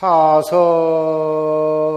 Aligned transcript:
사서 0.00 1.89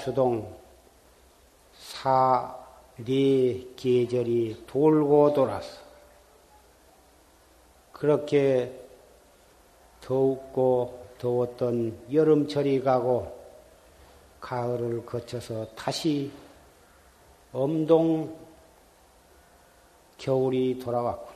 추나추동 0.00 0.60
사 1.72 2.60
네 3.04 3.66
계절이 3.76 4.64
돌고 4.66 5.32
돌아서 5.32 5.80
그렇게 7.92 8.78
더웠고 10.00 11.06
더웠던 11.18 12.08
여름철이 12.12 12.82
가고 12.82 13.38
가을을 14.40 15.04
거쳐서 15.06 15.66
다시 15.74 16.30
엄동 17.52 18.36
겨울이 20.18 20.78
돌아왔고 20.78 21.30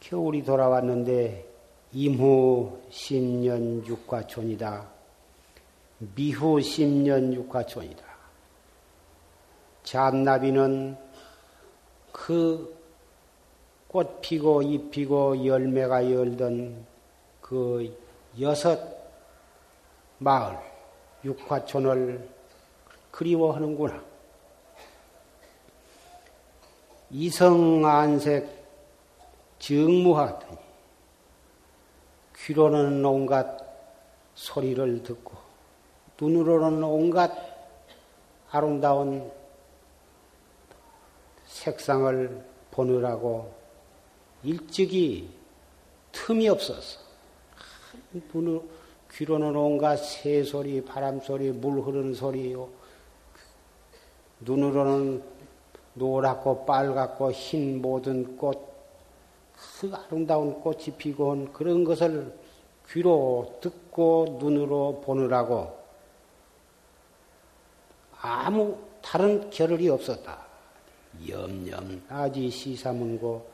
겨울이 0.00 0.42
돌아왔는데 0.42 1.46
임후 1.92 2.80
10년 2.90 3.86
육과촌이다. 3.86 4.99
미후 6.14 6.58
10년 6.58 7.32
육과촌이다. 7.32 8.04
잔나비는 9.84 10.96
그 12.12 12.80
꽃 13.90 14.20
피고 14.20 14.62
잎 14.62 14.92
피고 14.92 15.44
열매가 15.44 16.12
열던 16.12 16.86
그 17.40 17.92
여섯 18.38 18.78
마을 20.18 20.56
육화촌을 21.24 22.28
그리워하는구나. 23.10 24.00
이성안색 27.10 28.64
증무하더니 29.58 30.56
귀로는 32.36 33.04
온갖 33.04 33.58
소리를 34.36 35.02
듣고 35.02 35.36
눈으로는 36.20 36.82
온갖 36.84 37.32
아름다운 38.50 39.30
색상을 41.46 42.44
보느라고 42.70 43.52
일찍이 44.42 45.30
틈이 46.12 46.48
없었어. 46.48 47.00
눈으로, 48.32 48.64
귀로는 49.12 49.56
온갖 49.56 49.96
새소리, 49.96 50.84
바람소리, 50.84 51.52
물 51.52 51.80
흐르는 51.80 52.14
소리요. 52.14 52.68
눈으로는 54.40 55.22
노랗고 55.94 56.66
빨갛고 56.66 57.32
흰 57.32 57.80
모든 57.80 58.36
꽃, 58.36 58.58
그 59.80 59.92
아름다운 59.94 60.60
꽃이 60.60 60.96
피고 60.96 61.28
온 61.28 61.52
그런 61.52 61.84
것을 61.84 62.32
귀로 62.88 63.58
듣고 63.60 64.38
눈으로 64.40 65.02
보느라고 65.04 65.79
아무 68.20 68.76
다른 69.02 69.48
겨를이 69.50 69.88
없었다. 69.88 70.38
염염 71.28 72.02
아지 72.08 72.50
시사문고 72.50 73.48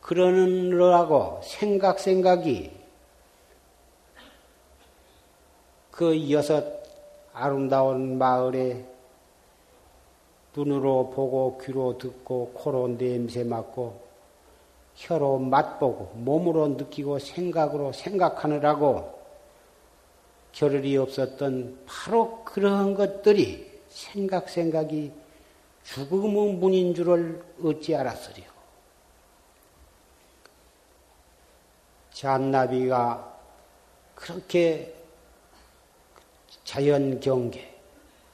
그러느라고 0.00 1.40
생각 1.42 1.98
생각이 1.98 2.70
그 5.90 6.30
여섯 6.30 6.82
아름다운 7.32 8.18
마을에 8.18 8.84
눈으로 10.56 11.10
보고 11.10 11.58
귀로 11.58 11.98
듣고 11.98 12.52
코로 12.54 12.96
냄새 12.96 13.42
맡고 13.42 14.04
혀로 14.94 15.38
맛보고 15.38 16.12
몸으로 16.16 16.68
느끼고 16.68 17.18
생각으로 17.18 17.92
생각하느라고 17.92 19.13
겨를이 20.54 20.96
없었던 20.96 21.80
바로 21.84 22.44
그러한 22.44 22.94
것들이 22.94 23.70
생각 23.88 24.48
생각이 24.48 25.12
죽음의 25.84 26.54
문인 26.54 26.94
줄을 26.94 27.42
어찌 27.62 27.94
알았으리요. 27.94 28.46
잔나비가 32.12 33.36
그렇게 34.14 34.94
자연 36.62 37.18
경계, 37.20 37.74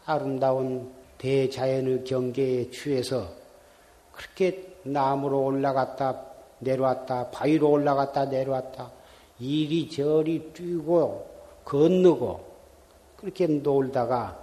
아름다운 0.05 0.93
대자연의 1.19 2.05
경계에 2.05 2.70
취해서 2.70 3.32
그렇게 4.12 4.76
나무로 4.82 5.44
올라갔다 5.44 6.26
내려왔다, 6.58 7.31
바위로 7.31 7.70
올라갔다 7.70 8.26
내려왔다, 8.26 8.90
이리저리 9.38 10.52
뛰고 10.52 11.40
건너고 11.70 12.44
그렇게 13.17 13.46
놀다가 13.46 14.37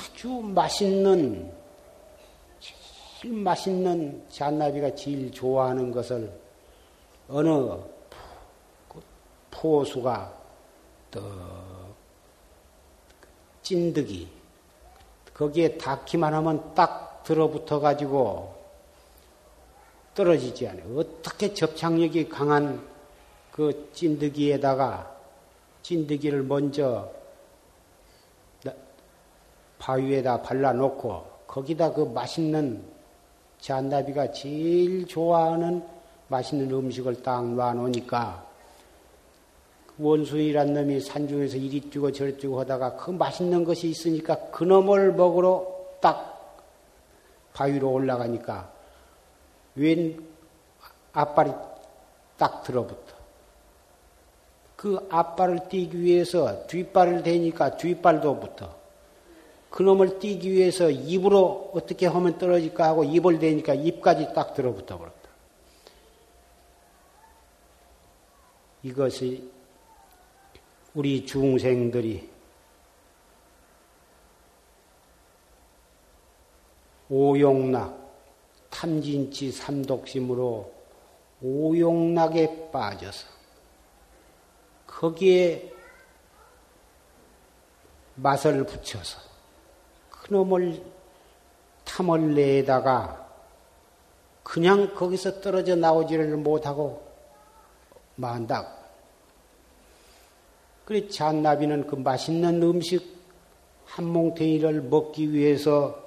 아주 0.00 0.28
맛있는 0.28 1.52
제일 2.58 3.34
맛있는 3.34 4.24
잔나비가 4.30 4.94
제일 4.94 5.30
좋아하는 5.30 5.92
것을 5.92 6.32
어느 7.28 7.76
포수가 9.50 10.32
또 11.10 11.20
찐득이 13.60 14.28
거기에 15.34 15.76
닿기만 15.76 16.32
하면 16.32 16.74
딱 16.74 17.22
들어붙어 17.24 17.80
가지고 17.80 18.56
떨어지지 20.14 20.68
않아요. 20.68 20.98
어떻게 20.98 21.52
접착력이 21.52 22.30
강한 22.30 22.82
그 23.52 23.90
찐득이에다가 23.92 25.17
찐득이를 25.82 26.42
먼저 26.42 27.10
바위에다 29.78 30.42
발라놓고 30.42 31.24
거기다 31.46 31.92
그 31.92 32.02
맛있는 32.02 32.82
잔나비가 33.60 34.32
제일 34.32 35.06
좋아하는 35.06 35.82
맛있는 36.28 36.70
음식을 36.70 37.22
딱 37.22 37.46
놔놓으니까 37.54 38.46
원숭이란 39.98 40.74
놈이 40.74 41.00
산중에서 41.00 41.56
이리 41.56 41.80
뛰고 41.80 42.12
저리 42.12 42.36
뛰고 42.36 42.60
하다가 42.60 42.96
그 42.96 43.10
맛있는 43.10 43.64
것이 43.64 43.88
있으니까 43.88 44.50
그 44.50 44.64
놈을 44.64 45.12
먹으러 45.14 45.66
딱 46.00 46.64
바위로 47.52 47.90
올라가니까 47.90 48.70
웬 49.74 50.24
앞발이 51.12 51.52
딱 52.36 52.62
들어붙어. 52.62 53.17
그 54.78 55.04
앞발을 55.10 55.68
띄기 55.68 56.00
위해서 56.00 56.64
뒷발을 56.68 57.24
대니까 57.24 57.76
뒷발도 57.78 58.38
붙어. 58.38 58.76
그놈을 59.70 60.20
띄기 60.20 60.52
위해서 60.52 60.88
입으로 60.88 61.72
어떻게 61.74 62.06
하면 62.06 62.38
떨어질까 62.38 62.84
하고 62.84 63.02
입을 63.02 63.40
대니까 63.40 63.74
입까지 63.74 64.32
딱 64.32 64.54
들어붙어 64.54 64.96
버렸다. 64.96 65.28
이것이 68.84 69.50
우리 70.94 71.26
중생들이 71.26 72.30
오용락, 77.10 77.98
탐진치 78.70 79.50
삼독심으로 79.50 80.72
오용락에 81.42 82.70
빠져서 82.70 83.37
거기에 84.98 85.72
맛을 88.16 88.64
붙여서 88.66 89.20
그놈을 90.10 90.82
탐을 91.84 92.34
내다가 92.34 93.28
그냥 94.42 94.92
거기서 94.96 95.40
떨어져 95.40 95.76
나오지를 95.76 96.36
못하고 96.38 97.06
만다. 98.16 98.74
그래 100.84 101.08
잔나비는 101.08 101.86
그 101.86 101.94
맛있는 101.94 102.60
음식 102.64 103.18
한 103.84 104.04
몽탱이를 104.04 104.82
먹기 104.82 105.32
위해서 105.32 106.02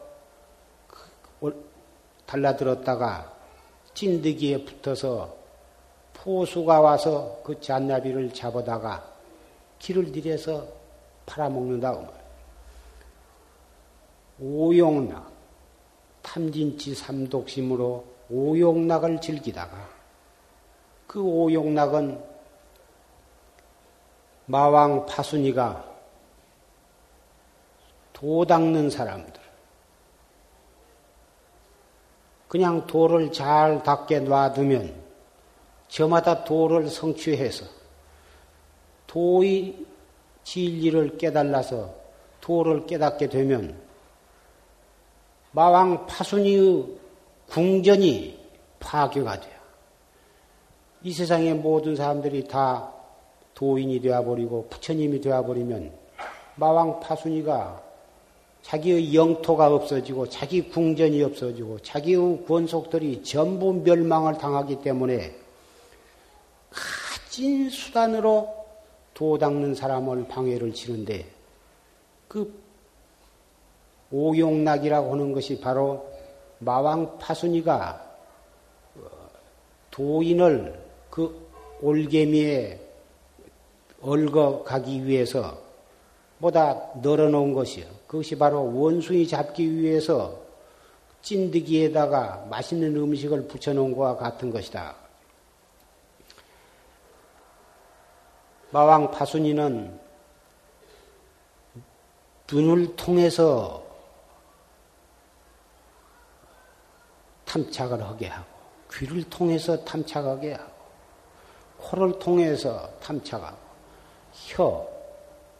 그 1.39 1.71
달라들었다가 2.25 3.31
찐득이에 3.93 4.65
붙어서 4.65 5.40
포수가 6.23 6.81
와서 6.81 7.39
그 7.43 7.59
잔나비를 7.59 8.31
잡아다가 8.31 9.03
길을 9.79 10.11
들여서 10.11 10.67
팔아먹는다. 11.25 11.97
오용락, 14.39 15.31
탐진치 16.21 16.93
삼독심으로 16.93 18.05
오용락을 18.29 19.19
즐기다가 19.19 19.89
그 21.07 21.21
오용락은 21.21 22.23
마왕 24.45 25.07
파순이가 25.07 25.91
도 28.13 28.45
닦는 28.45 28.91
사람들, 28.91 29.41
그냥 32.47 32.85
도를 32.85 33.31
잘 33.31 33.81
닦게 33.81 34.19
놔두면 34.19 35.00
저마다 35.91 36.45
도를 36.45 36.89
성취해서 36.89 37.65
도의 39.07 39.75
진리를 40.43 41.17
깨달아서 41.17 41.93
도를 42.39 42.87
깨닫게 42.87 43.27
되면 43.27 43.77
마왕 45.51 46.07
파순이의 46.07 46.85
궁전이 47.49 48.39
파괴가 48.79 49.41
돼요. 49.41 49.53
이 51.03 51.11
세상의 51.11 51.55
모든 51.55 51.97
사람들이 51.97 52.47
다 52.47 52.93
도인이 53.53 53.99
되어버리고 53.99 54.67
부처님이 54.69 55.19
되어버리면 55.19 55.91
마왕 56.55 57.01
파순이가 57.01 57.83
자기의 58.61 59.13
영토가 59.13 59.67
없어지고 59.67 60.29
자기 60.29 60.69
궁전이 60.69 61.21
없어지고 61.21 61.79
자기의 61.79 62.45
권속들이 62.47 63.23
전부 63.23 63.73
멸망을 63.73 64.37
당하기 64.37 64.81
때문에 64.83 65.40
가진 67.31 67.69
수단으로 67.69 68.53
도 69.13 69.37
닦는 69.37 69.73
사람을 69.73 70.27
방해를 70.27 70.73
치는데 70.73 71.25
그 72.27 72.53
오용락이라고 74.11 75.13
하는 75.13 75.31
것이 75.31 75.61
바로 75.61 76.11
마왕 76.59 77.17
파순이가 77.19 78.05
도인을 79.91 80.77
그 81.09 81.47
올개미에 81.81 82.81
얽어가기 84.01 85.05
위해서 85.05 85.57
보다 86.37 86.89
널어놓은 87.01 87.53
것이요. 87.53 87.85
그것이 88.07 88.37
바로 88.37 88.77
원숭이 88.77 89.25
잡기 89.25 89.77
위해서 89.77 90.37
찐득이에다가 91.21 92.47
맛있는 92.49 92.93
음식을 92.93 93.47
붙여놓은 93.47 93.95
것과 93.95 94.17
같은 94.17 94.51
것이다. 94.51 95.00
마왕 98.71 99.11
파순이는 99.11 99.99
눈을 102.51 102.95
통해서 102.95 103.83
탐착을 107.45 108.01
하게 108.01 108.27
하고, 108.27 108.47
귀를 108.93 109.23
통해서 109.29 109.83
탐착하게 109.83 110.53
하고, 110.53 110.71
코를 111.77 112.19
통해서 112.19 112.89
탐착하고, 113.01 113.57
혀, 114.33 114.87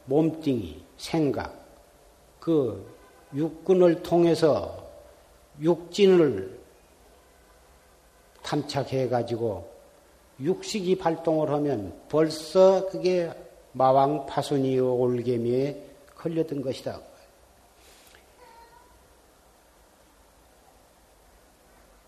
몸뚱이, 0.05 0.83
생각, 0.97 1.53
그 2.39 2.97
육근을 3.33 4.03
통해서 4.03 4.85
육진을 5.59 6.59
탐착해 8.41 9.07
가지고 9.09 9.70
육식이 10.39 10.97
발동을 10.97 11.49
하면 11.51 11.99
벌써 12.09 12.87
그게 12.89 13.31
마왕 13.73 14.25
파순이의 14.25 14.79
올개미에 14.79 15.85
걸려든 16.15 16.61
것이다. 16.61 16.99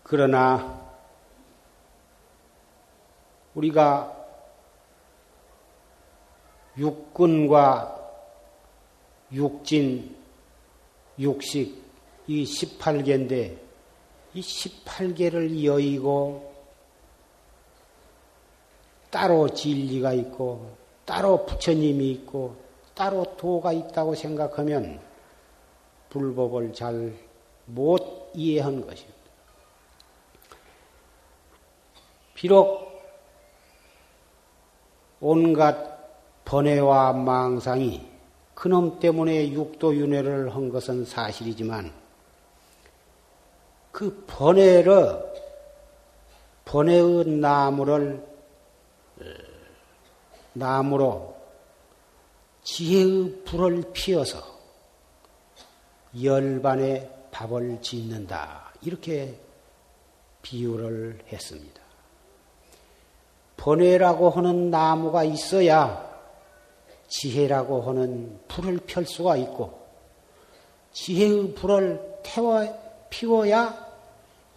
그러나 0.02 0.84
우리가 3.54 4.14
육군과 6.76 8.10
육진, 9.32 10.16
육식 11.18 11.82
이 12.26 12.44
18개인데 12.44 13.56
이 14.34 14.40
18개를 14.40 15.64
여의고 15.64 16.53
따로 19.14 19.48
진리가 19.48 20.12
있고 20.14 20.74
따로 21.04 21.46
부처님이 21.46 22.10
있고 22.10 22.56
따로 22.94 23.24
도가 23.36 23.72
있다고 23.72 24.16
생각하면 24.16 24.98
불법을 26.10 26.72
잘 26.72 27.12
못 27.66 28.30
이해한 28.34 28.86
것입니다. 28.86 29.14
비록 32.34 32.92
온갖 35.20 35.94
번뇌와 36.44 37.14
망상이 37.14 38.06
그놈 38.54 39.00
때문에 39.00 39.50
육도윤회를 39.52 40.54
한 40.54 40.68
것은 40.68 41.04
사실이지만 41.04 41.92
그 43.92 44.24
번뇌를 44.26 45.32
번뇌의 46.66 47.26
나무를 47.28 48.33
나무로 50.54 51.36
지혜의 52.62 53.42
불을 53.44 53.92
피워서 53.92 54.42
열반의 56.22 57.10
밥을 57.30 57.80
짓는다. 57.82 58.72
이렇게 58.82 59.38
비유를 60.42 61.24
했습니다. 61.30 61.82
번뇌라고 63.56 64.30
하는 64.30 64.70
나무가 64.70 65.24
있어야 65.24 66.12
지혜라고 67.08 67.82
하는 67.82 68.40
불을 68.48 68.78
펼 68.86 69.06
수가 69.06 69.36
있고 69.36 69.86
지혜의 70.92 71.54
불을 71.54 72.20
태워 72.22 73.06
피워야 73.10 73.84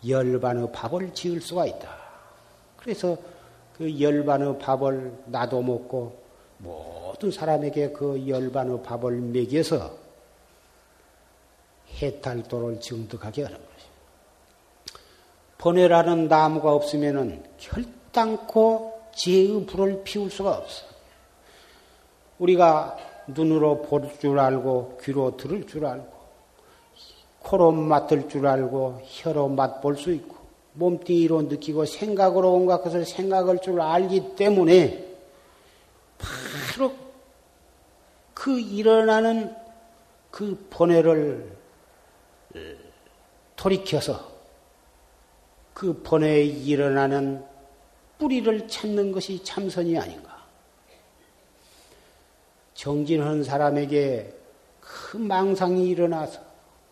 열반의 0.08 0.72
밥을 0.72 1.14
지을 1.14 1.42
수가 1.42 1.66
있다. 1.66 1.98
그래서 2.78 3.18
그 3.78 4.00
열반의 4.00 4.58
밥을 4.60 5.14
나도 5.28 5.62
먹고 5.62 6.18
모든 6.58 7.32
사람에게 7.32 7.92
그 7.92 8.28
열반의 8.28 8.82
밥을 8.84 9.12
먹여서 9.18 9.96
해탈도를 12.02 12.80
증득하게 12.80 13.44
하는 13.44 13.58
것입니다. 13.58 13.88
번뇌라는 15.60 16.28
나무가 16.28 16.74
없으면은 16.74 17.44
결단코 17.58 19.00
지혜의 19.16 19.66
불을 19.66 20.04
피울 20.04 20.30
수가 20.30 20.58
없어. 20.58 20.86
우리가 22.40 22.98
눈으로 23.28 23.82
볼 23.82 24.10
줄 24.20 24.40
알고 24.40 25.00
귀로 25.04 25.36
들을 25.38 25.66
줄 25.68 25.86
알고 25.86 26.18
코로 27.40 27.72
맡을 27.72 28.30
줄 28.30 28.48
알고 28.48 29.02
혀로 29.06 29.50
맛볼 29.50 29.98
수 29.98 30.12
있고 30.14 30.37
몸뚱이로 30.78 31.44
느끼고 31.44 31.86
생각으로 31.86 32.54
온갖 32.54 32.82
것을 32.84 33.06
생각할 33.06 33.60
줄 33.62 33.82
알기 33.82 34.36
때문에 34.36 35.06
바로 36.18 36.94
그 38.34 38.60
일어나는 38.60 39.56
그 40.30 40.68
번뇌를 40.70 41.52
돌이켜서 43.56 44.32
그 45.74 46.02
번뇌에 46.04 46.44
일어나는 46.44 47.44
뿌리를 48.20 48.68
찾는 48.68 49.12
것이 49.12 49.44
참선이 49.44 49.98
아닌가. 49.98 50.38
정진한 52.74 53.44
사람에게 53.44 54.34
그 54.80 55.18
망상이 55.18 55.90
일어나서 55.90 56.47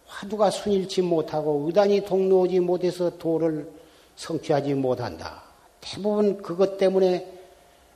화두가 0.08 0.52
순일치 0.52 1.02
못하고 1.02 1.64
의단이 1.66 2.06
동로오지 2.06 2.60
못해서 2.60 3.18
도를 3.18 3.70
성취하지 4.16 4.74
못한다. 4.76 5.44
대부분 5.82 6.42
그것 6.42 6.78
때문에 6.78 7.32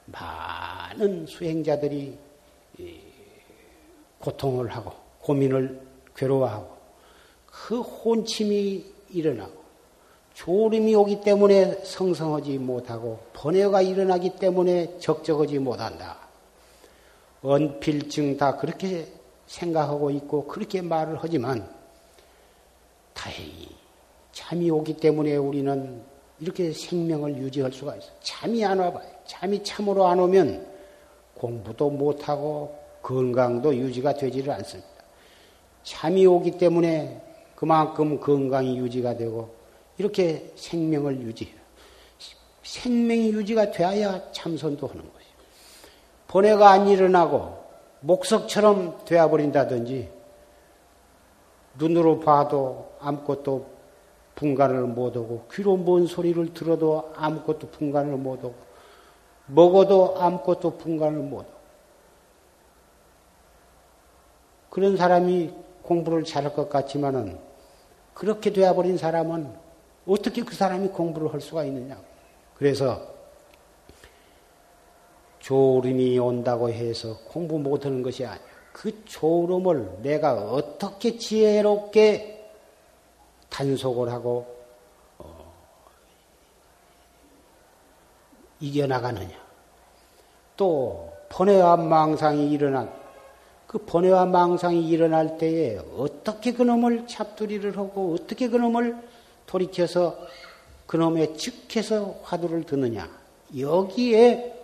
많은 0.06 1.26
수행자들이 1.28 2.18
고통을 4.20 4.68
하고 4.70 4.92
고민을 5.22 5.82
괴로워하고 6.16 6.78
그 7.46 7.82
혼침이 7.82 8.86
일어나고 9.10 9.60
조림이 10.34 10.96
오기 10.96 11.22
때문에 11.22 11.84
성성하지 11.84 12.58
못하고 12.60 13.20
번뇌가 13.34 13.82
일어나기 13.82 14.36
때문에 14.38 14.98
적적하지 15.00 15.60
못한다. 15.60 16.18
언필증 17.42 18.38
다 18.38 18.56
그렇게 18.58 19.08
생각하고 19.48 20.12
있고 20.12 20.48
그렇게 20.48 20.82
말을 20.82 21.18
하지만 21.20 21.68
다행히 23.20 23.68
잠이 24.32 24.70
오기 24.70 24.94
때문에 24.94 25.36
우리는 25.36 26.02
이렇게 26.40 26.72
생명을 26.72 27.36
유지할 27.36 27.70
수가 27.74 27.98
있어. 27.98 28.08
잠이 28.22 28.64
안 28.64 28.80
와봐요. 28.80 29.10
잠이 29.26 29.62
참으로 29.62 30.08
안 30.08 30.20
오면 30.22 30.66
공부도 31.34 31.90
못하고 31.90 32.80
건강도 33.02 33.76
유지가 33.76 34.14
되지를 34.14 34.54
않습니다. 34.54 34.90
잠이 35.84 36.26
오기 36.26 36.52
때문에 36.52 37.22
그만큼 37.56 38.22
건강이 38.22 38.78
유지가 38.78 39.18
되고 39.18 39.54
이렇게 39.98 40.54
생명을 40.56 41.20
유지해요. 41.22 41.60
생명이 42.64 43.32
유지가 43.32 43.72
되어야 43.72 44.32
참선도 44.32 44.88
하는 44.88 45.02
것이요. 45.02 45.30
번뇌가 46.28 46.70
안 46.70 46.88
일어나고 46.88 47.58
목석처럼 48.00 49.04
되어버린다든지 49.04 50.19
눈으로 51.80 52.20
봐도 52.20 52.92
아무것도 53.00 53.66
분간을 54.36 54.84
못하고 54.84 55.46
귀로 55.52 55.78
뭔 55.78 56.06
소리를 56.06 56.54
들어도 56.54 57.12
아무것도 57.16 57.70
분간을 57.70 58.18
못하고 58.18 58.54
먹어도 59.48 60.16
아무것도 60.20 60.78
분간을 60.78 61.20
못하고 61.20 61.60
그런 64.70 64.96
사람이 64.96 65.52
공부를 65.82 66.24
잘할 66.24 66.54
것 66.54 66.70
같지만은 66.70 67.40
그렇게 68.14 68.54
되어버린 68.54 68.98
사람은 68.98 69.52
어떻게 70.08 70.44
그 70.44 70.54
사람이 70.54 70.90
공부를 70.90 71.34
할 71.34 71.42
수가 71.42 71.64
있느냐. 71.66 72.00
그래서 72.56 73.02
조림이 75.40 76.20
온다고 76.20 76.70
해서 76.70 77.18
공부 77.26 77.58
못하는 77.58 78.04
것이 78.04 78.26
아니야. 78.26 78.49
그 78.72 79.04
조름을 79.06 80.00
내가 80.02 80.34
어떻게 80.34 81.18
지혜롭게 81.18 82.50
단속을 83.50 84.12
하고 84.12 84.48
어, 85.18 85.52
이겨나가느냐. 88.60 89.36
또 90.56 91.12
번뇌와 91.30 91.78
망상이 91.78 92.52
일어난 92.52 92.92
그 93.68 93.78
번뇌와 93.78 94.26
망상이 94.26 94.88
일어날 94.88 95.38
때에 95.38 95.78
어떻게 95.98 96.54
그놈을 96.54 97.08
잡두리를 97.08 97.78
하고 97.78 98.16
어떻게 98.16 98.50
그놈을 98.50 98.98
돌이켜서 99.46 100.18
그놈의 100.88 101.38
즉해서 101.38 102.16
화두를 102.24 102.64
듣느냐. 102.64 103.08
여기에 103.58 104.56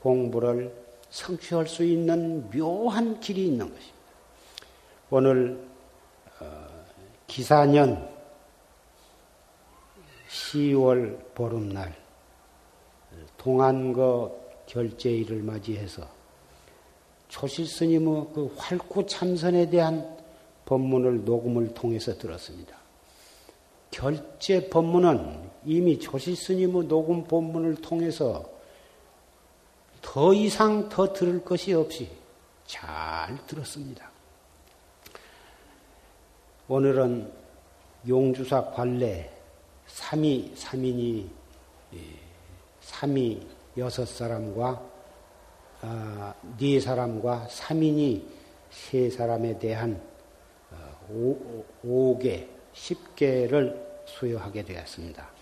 공부를 0.00 0.85
성취할 1.16 1.66
수 1.66 1.82
있는 1.82 2.50
묘한 2.50 3.18
길이 3.20 3.46
있는 3.46 3.70
것입니다. 3.70 3.96
오늘 5.08 5.66
어, 6.40 6.66
기사년 7.26 8.08
10월 10.28 11.34
보름날 11.34 11.94
동안거 13.38 14.36
결제일을 14.66 15.42
맞이해서 15.42 16.06
초실 17.28 17.66
스님의 17.66 18.26
그 18.34 18.54
활구 18.56 19.06
참선에 19.06 19.70
대한 19.70 20.16
법문을 20.66 21.24
녹음을 21.24 21.72
통해서 21.72 22.16
들었습니다. 22.18 22.76
결제 23.90 24.68
법문은 24.68 25.48
이미 25.64 25.98
초실 25.98 26.36
스님의 26.36 26.88
녹음 26.88 27.24
법문을 27.24 27.76
통해서 27.76 28.55
더 30.06 30.32
이상 30.32 30.88
더 30.88 31.12
들을 31.12 31.44
것이 31.44 31.72
없이 31.74 32.08
잘 32.64 33.36
들었습니다. 33.44 34.08
오늘은 36.68 37.32
용주사 38.06 38.70
관례 38.70 39.28
3위, 39.88 40.54
3인이 40.54 41.28
3위 42.82 43.46
여섯 43.76 44.06
사람과 44.06 44.80
아, 45.82 46.34
네 46.56 46.78
사람과 46.78 47.48
3인이 47.50 48.22
세 48.70 49.10
사람에 49.10 49.58
대한 49.58 50.00
5, 51.10 52.18
개 52.22 52.48
10개를 52.72 53.76
수여하게 54.06 54.62
되었습니다. 54.62 55.35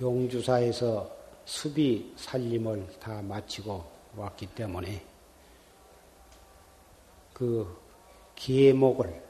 용주사에서 0.00 1.10
수비 1.44 2.12
살림을 2.16 2.98
다 3.00 3.20
마치고 3.22 3.84
왔기 4.16 4.46
때문에 4.54 5.04
그 7.32 7.76
계목을 8.36 9.22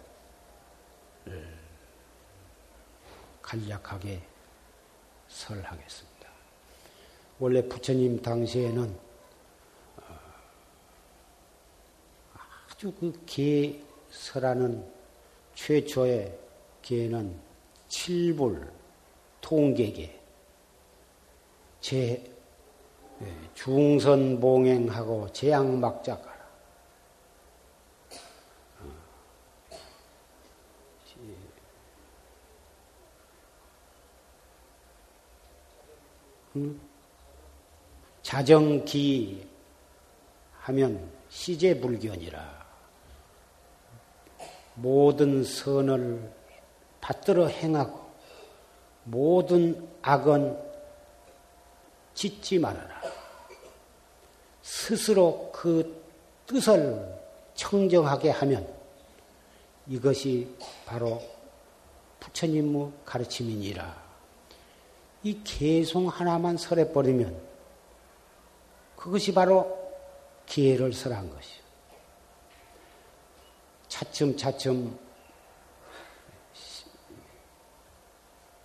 간략하게 3.40 4.20
설하겠습니다. 5.28 6.28
원래 7.38 7.62
부처님 7.66 8.20
당시에는 8.20 8.98
어, 9.96 10.18
아주 12.68 12.92
그 12.92 13.12
계설하는 13.24 14.84
최초의 15.54 16.38
계는 16.82 17.38
칠불 17.88 18.70
통계계 19.40 20.17
제 21.88 22.22
예, 23.22 23.34
중선 23.54 24.38
봉행하고 24.40 25.32
제약막자가라. 25.32 26.38
음? 36.56 36.78
자정기 38.20 39.48
하면 40.60 41.10
시제불견이라 41.30 42.66
모든 44.74 45.42
선을 45.42 46.30
받들어 47.00 47.46
행하고 47.46 48.10
모든 49.04 49.88
악은 50.02 50.67
짓지 52.18 52.58
말아라. 52.58 53.00
스스로 54.60 55.52
그 55.54 56.02
뜻을 56.48 57.16
청정하게 57.54 58.30
하면 58.30 58.68
이것이 59.86 60.52
바로 60.84 61.22
부처님의 62.18 62.90
가르침이니라. 63.04 64.08
이 65.22 65.40
개송 65.44 66.08
하나만 66.08 66.56
설해버리면 66.56 67.40
그것이 68.96 69.32
바로 69.32 69.78
기회를 70.46 70.92
설한 70.92 71.30
것이요. 71.32 71.62
차츰차츰 73.86 74.98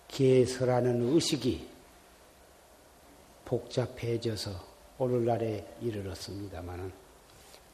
기회설하는 0.08 1.14
의식이 1.14 1.73
복잡해져서 3.44 4.50
오늘날에 4.98 5.76
이르렀습니다마는 5.80 6.92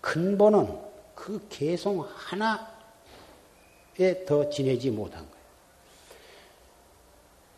근본은 0.01 0.91
그 1.15 1.47
개송 1.49 2.01
하나에 2.01 2.65
더 4.27 4.49
지내지 4.49 4.91
못한 4.91 5.29
거예요. 5.29 5.41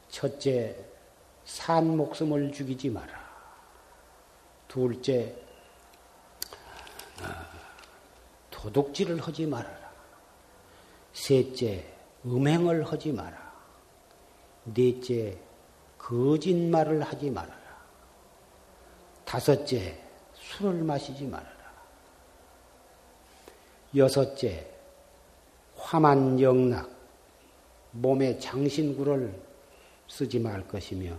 첫째, 0.09 0.77
산 1.45 1.97
목숨을 1.97 2.53
죽이지 2.53 2.91
마라. 2.91 3.23
둘째, 4.69 5.35
아, 7.23 7.47
도둑질을 8.51 9.21
하지 9.21 9.47
말아라. 9.47 9.93
셋째, 11.13 11.87
음행을 12.25 12.85
하지 12.91 13.13
마라. 13.13 13.53
넷째, 14.65 15.39
거짓말을 15.99 17.03
하지 17.03 17.31
말아라. 17.31 17.62
다섯째, 19.33 19.99
술을 20.35 20.83
마시지 20.83 21.25
말아라. 21.25 21.73
여섯째, 23.97 24.67
화만 25.75 26.39
영락, 26.39 26.91
몸에 27.93 28.39
장신구를 28.39 29.35
쓰지 30.07 30.39
말 30.39 30.69
것이며, 30.69 31.17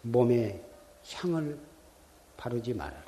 몸에 0.00 0.64
향을 1.12 1.58
바르지 2.38 2.72
말아라. 2.72 3.04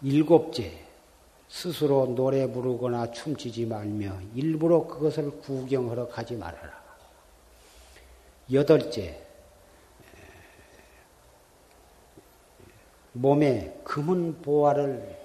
일곱째, 0.00 0.86
스스로 1.48 2.06
노래 2.14 2.50
부르거나 2.50 3.10
춤추지 3.12 3.66
말며 3.66 4.18
일부러 4.34 4.86
그것을 4.86 5.38
구경하러 5.42 6.08
가지 6.08 6.34
말아라. 6.34 6.82
여덟째, 8.50 9.25
몸에 13.16 13.80
금은 13.82 14.42
보화를 14.42 15.18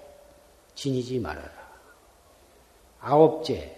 지니지 0.76 1.20
말아라. 1.20 1.52
아홉째, 3.02 3.76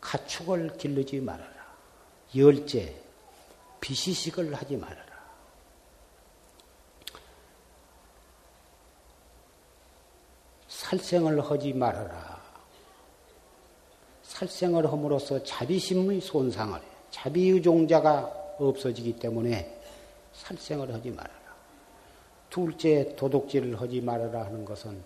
가축을 0.00 0.76
기르지 0.78 1.20
말아라. 1.20 1.52
열째, 2.34 2.94
비시식을 3.80 4.54
하지 4.54 4.76
말아라. 4.76 5.04
살생을 10.68 11.40
하지 11.50 11.72
말아라. 11.72 12.42
살생을 14.22 14.90
함으로써 14.90 15.42
자비심의 15.42 16.20
손상을 16.20 16.80
해. 16.80 16.84
자비의 17.10 17.62
종자가 17.62 18.56
없어지기 18.58 19.18
때문에 19.18 19.80
살생을 20.32 20.92
하지 20.92 21.10
말아라. 21.10 21.43
둘째, 22.54 23.16
도둑질을 23.16 23.80
하지 23.80 24.00
말아라 24.00 24.44
하는 24.44 24.64
것은 24.64 25.02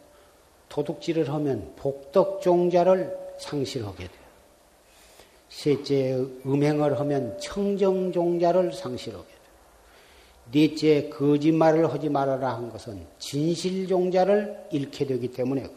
도둑질을 0.68 1.32
하면 1.32 1.72
복덕 1.76 2.42
종자를 2.42 3.16
상실하게 3.38 4.06
돼요. 4.06 4.28
셋째, 5.48 6.26
음행을 6.44 7.00
하면 7.00 7.40
청정 7.40 8.12
종자를 8.12 8.74
상실하게 8.74 9.26
돼요. 9.26 9.38
넷째, 10.52 11.08
거짓말을 11.08 11.90
하지 11.90 12.10
말아라 12.10 12.54
한 12.54 12.68
것은 12.70 13.06
진실종자를 13.18 14.66
잃게 14.70 15.06
되기 15.06 15.32
때문에 15.32 15.70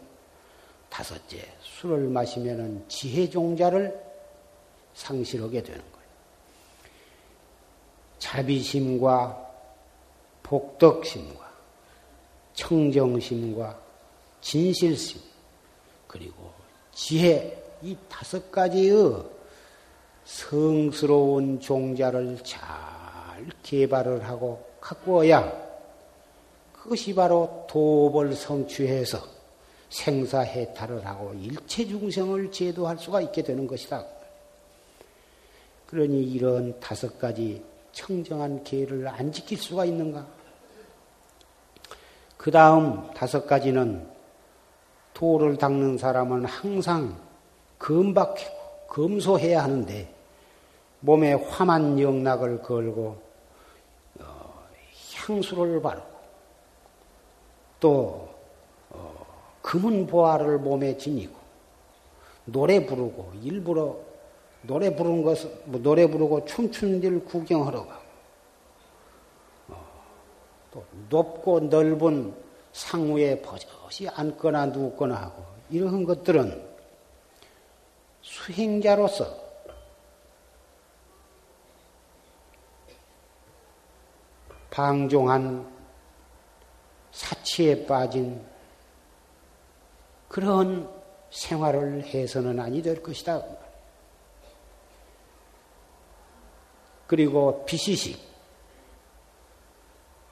다섯째, 0.89 1.37
술을 1.61 2.09
마시면 2.09 2.83
지혜종자를 2.89 3.97
상실하게 4.93 5.63
되는 5.63 5.79
거예요. 5.79 6.07
자비심과 8.19 9.51
복덕심과 10.43 11.40
청정심과 12.53 13.79
진실심 14.41 15.21
그리고 16.07 16.51
지혜 16.93 17.57
이 17.81 17.95
다섯 18.09 18.51
가지의 18.51 19.23
성스러운 20.25 21.59
종자를 21.59 22.37
잘 22.43 22.61
개발을 23.63 24.23
하고 24.27 24.63
가꾸어야 24.79 25.71
그것이 26.73 27.13
바로 27.13 27.65
도벌 27.69 28.33
성취해서 28.35 29.19
생사해탈을 29.89 31.05
하고 31.05 31.33
일체 31.35 31.85
중생을 31.85 32.51
제도할 32.51 32.97
수가 32.97 33.21
있게 33.21 33.43
되는 33.43 33.67
것이다. 33.67 34.05
그러니 35.85 36.23
이런 36.23 36.79
다섯 36.79 37.19
가지 37.19 37.61
청정한 37.91 38.63
계를 38.63 39.07
안 39.07 39.31
지킬 39.31 39.57
수가 39.57 39.85
있는가? 39.85 40.25
그 42.41 42.49
다음 42.49 43.07
다섯 43.13 43.45
가지는 43.45 44.03
도를 45.13 45.57
닦는 45.57 45.99
사람은 45.99 46.45
항상 46.45 47.15
금박하고 47.77 48.87
검소해야 48.87 49.63
하는데 49.63 50.11
몸에 51.01 51.33
화만 51.33 51.99
영락을 51.99 52.63
걸고 52.63 53.21
향수를 55.13 55.83
바르고 55.83 56.07
또 57.79 58.29
어, 58.89 59.25
금은 59.61 60.07
보화를 60.07 60.57
몸에 60.57 60.97
지니고 60.97 61.35
노래 62.45 62.83
부르고 62.83 63.33
일부러 63.43 63.99
노래 64.63 64.95
부르는 64.95 65.21
것, 65.21 65.37
뭐 65.65 65.79
노래 65.79 66.09
부르고 66.09 66.45
춤추는 66.45 67.01
데를 67.01 67.23
구경하러 67.23 67.81
어, 67.81 68.00
또 70.71 70.85
높고 71.09 71.61
넓은 71.61 72.33
상우에 72.71 73.41
버젓이 73.41 74.07
앉거나 74.09 74.67
눕거나 74.67 75.15
하고 75.15 75.43
이런 75.69 76.05
것들은 76.05 76.69
수행자로서 78.21 79.51
방종한 84.69 85.69
사치에 87.11 87.85
빠진 87.85 88.41
그런 90.29 90.89
생활을 91.29 92.03
해서는 92.03 92.57
아니 92.59 92.81
될 92.81 93.03
것이다. 93.03 93.43
그리고 97.07 97.65
비시식 97.65 98.30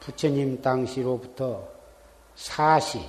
부처님 0.10 0.62
당시로부터 0.62 1.67
사시 2.36 3.00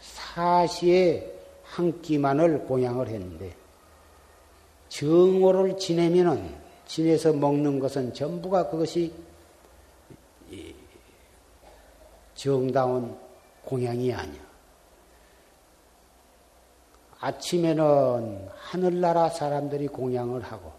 사시의 0.00 1.32
한 1.64 2.02
끼만을 2.02 2.64
공양을 2.64 3.08
했는데 3.08 3.54
정오를 4.88 5.78
지내면은 5.78 6.54
지내서 6.86 7.32
먹는 7.32 7.78
것은 7.78 8.12
전부가 8.12 8.68
그것이 8.68 9.14
정다운 12.34 13.16
공양이 13.64 14.12
아니야. 14.12 14.42
아침에는 17.20 18.48
하늘나라 18.58 19.28
사람들이 19.28 19.86
공양을 19.86 20.42
하고, 20.42 20.72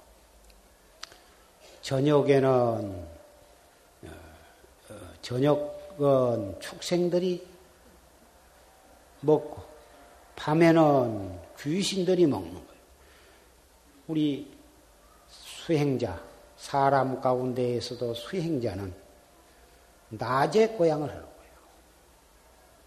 저녁에는, 1.82 3.13
저녁은 5.24 6.60
축생들이 6.60 7.48
먹고, 9.22 9.64
밤에는 10.36 11.40
귀신들이 11.60 12.28
먹는 12.28 12.54
거예요. 12.54 12.82
우리 14.08 14.52
수행자, 15.30 16.22
사람 16.58 17.22
가운데에서도 17.22 18.14
수행자는 18.14 18.94
낮에 20.10 20.68
고향을 20.70 21.10
하는 21.10 21.22
거예요. 21.22 21.54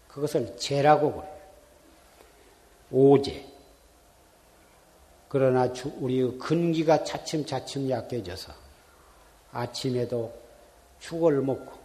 그것을 0.07 0.57
죄라고 0.57 1.13
그래요. 1.13 1.37
오제. 2.91 3.45
그러나 5.27 5.71
우리 5.99 6.37
근기가 6.37 7.03
차츰차츰 7.03 7.89
약해져서 7.89 8.53
아침에도 9.51 10.33
죽을 10.99 11.41
먹고 11.41 11.76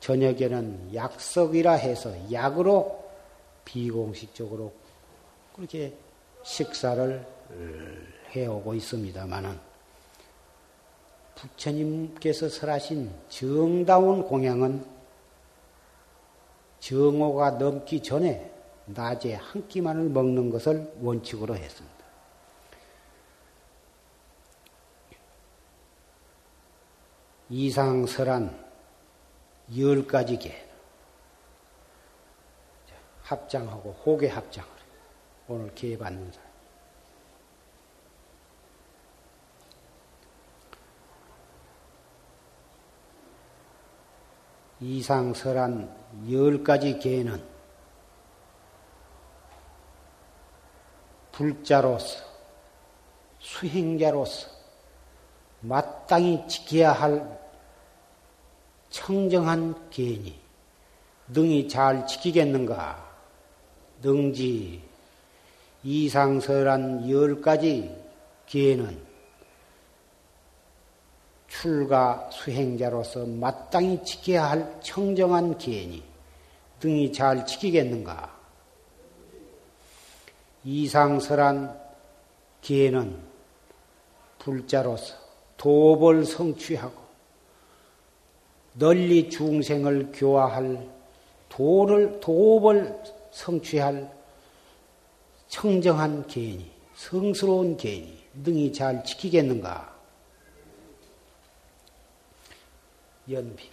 저녁에는 0.00 0.94
약석이라 0.94 1.72
해서 1.72 2.12
약으로 2.32 3.04
비공식적으로 3.64 4.72
그렇게 5.54 5.94
식사를 6.42 7.26
해오고 8.34 8.74
있습니다만은 8.74 9.58
부처님께서 11.34 12.48
설하신 12.48 13.12
정다운 13.28 14.22
공양은 14.22 14.84
정오가 16.80 17.52
넘기 17.52 18.02
전에 18.02 18.52
낮에 18.86 19.34
한 19.34 19.66
끼만을 19.66 20.08
먹는 20.10 20.50
것을 20.50 20.92
원칙으로 21.00 21.56
했습니다. 21.56 21.96
이상설한 27.48 28.65
열 29.76 30.06
가지 30.06 30.38
개 30.38 30.66
합장하고 33.22 33.92
호계 34.04 34.28
합장을 34.28 34.70
오늘 35.48 35.74
기회 35.74 35.98
받는 35.98 36.30
사람. 36.30 36.46
이상설한 44.78 46.30
열 46.30 46.62
가지 46.62 46.98
개는 46.98 47.42
불자로서 51.32 52.24
수행자로서 53.38 54.50
마땅히 55.60 56.46
지켜야 56.46 56.92
할 56.92 57.45
청정한 58.90 59.90
개니 59.90 60.38
능히 61.28 61.68
잘 61.68 62.06
지키겠는가? 62.06 63.04
능지 64.02 64.82
이상설한 65.82 67.08
열 67.10 67.40
가지 67.40 67.94
기회는 68.46 69.06
출가 71.48 72.28
수행자로서 72.30 73.24
마땅히 73.26 74.02
지켜야 74.04 74.50
할 74.50 74.80
청정한 74.82 75.56
기회니 75.56 76.02
등이 76.80 77.12
잘 77.12 77.46
지키겠는가? 77.46 78.36
이상설한 80.64 81.80
기회는 82.60 83.16
불자로서 84.38 85.14
도벌 85.56 86.24
성취하고 86.24 87.05
널리 88.78 89.30
중생을 89.30 90.12
교화할 90.12 90.86
도를 91.48 92.20
도벌 92.20 93.02
성취할 93.30 94.10
청정한 95.48 96.26
개인이 96.26 96.70
성스러운 96.94 97.76
개인이 97.76 98.18
능히 98.44 98.72
잘 98.72 99.02
지키겠는가? 99.02 99.94
연비. 103.30 103.70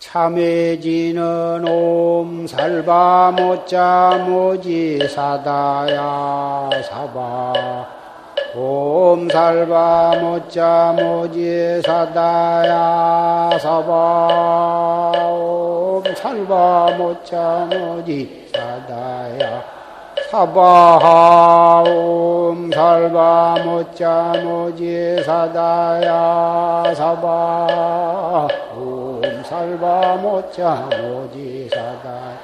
참해지는 0.00 1.66
옴 1.66 2.46
살바 2.46 3.32
못자 3.32 4.24
모지 4.28 4.98
사다야 5.08 6.70
사바 6.82 8.03
옴 8.56 9.28
살바 9.28 10.14
모자 10.20 10.94
모지 10.96 11.82
사다야 11.84 13.58
사바. 13.58 15.12
옴 15.28 16.04
살바 16.14 16.94
모자 16.96 17.66
모지 17.68 18.48
사다야 18.54 19.64
사바하 20.30 21.82
옴 21.88 22.70
살바 22.70 23.56
모자 23.64 24.32
모지 24.44 25.20
사다야 25.24 26.94
사바. 26.94 28.46
옴 28.76 29.42
살바 29.44 30.16
모자 30.22 30.88
모지 31.02 31.68
사다야 31.74 32.43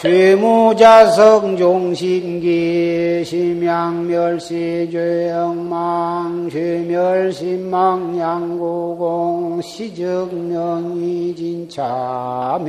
죄무자성 0.00 1.56
종신기 1.56 3.24
심양멸시 3.24 4.90
죄영망 4.92 6.48
죄멸심망 6.48 8.16
양구공 8.16 9.60
시적명이 9.60 11.34
진참해 11.34 12.68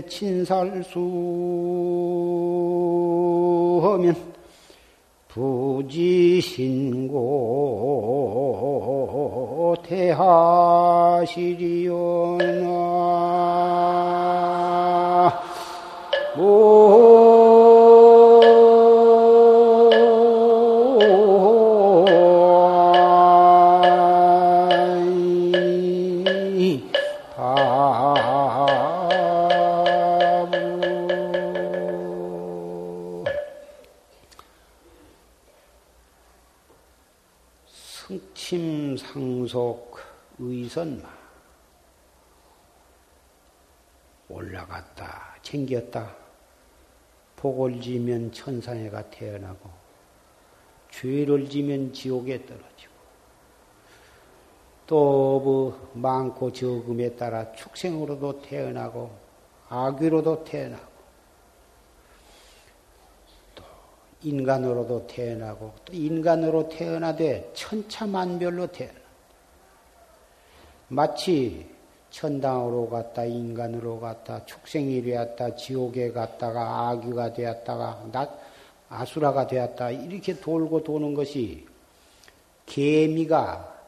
에 0.00 0.06
친살수 0.06 0.98
하면 3.82 4.16
부지신고 5.28 6.16
대하시리오나 9.82 10.70
성 28.00 28.39
침상속 39.50 39.98
의선마. 40.38 41.08
올라갔다 44.28 45.34
챙겼다. 45.42 46.14
복을 47.34 47.80
지면 47.80 48.30
천상에가 48.30 49.10
태어나고 49.10 49.68
죄를 50.92 51.48
지면 51.48 51.92
지옥에 51.92 52.46
떨어지고 52.46 52.92
또뭐 54.86 55.92
많고 55.94 56.52
적음에 56.52 57.16
따라 57.16 57.50
축생으로도 57.52 58.42
태어나고 58.42 59.10
악귀로도 59.68 60.44
태어나고 60.44 60.90
또 63.54 63.64
인간으로도 64.22 65.06
태어나고 65.06 65.74
또 65.84 65.92
인간으로 65.92 66.68
태어나되 66.68 67.50
천차만별로 67.54 68.66
태어나 68.68 68.99
마치 70.90 71.66
천당으로 72.10 72.88
갔다 72.88 73.24
인간으로 73.24 74.00
갔다 74.00 74.44
축생이 74.44 75.02
되었다 75.02 75.54
지옥에 75.54 76.10
갔다가 76.10 76.88
아귀가 76.88 77.32
되었다가 77.32 78.08
나, 78.12 78.28
아수라가 78.90 79.46
되었다. 79.46 79.90
이렇게 79.90 80.38
돌고 80.38 80.82
도는 80.82 81.14
것이 81.14 81.64
개미가 82.66 83.78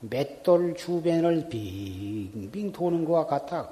맷돌 0.00 0.74
주변을 0.76 1.48
빙빙 1.48 2.72
도는 2.72 3.04
것과 3.04 3.26
같다. 3.26 3.68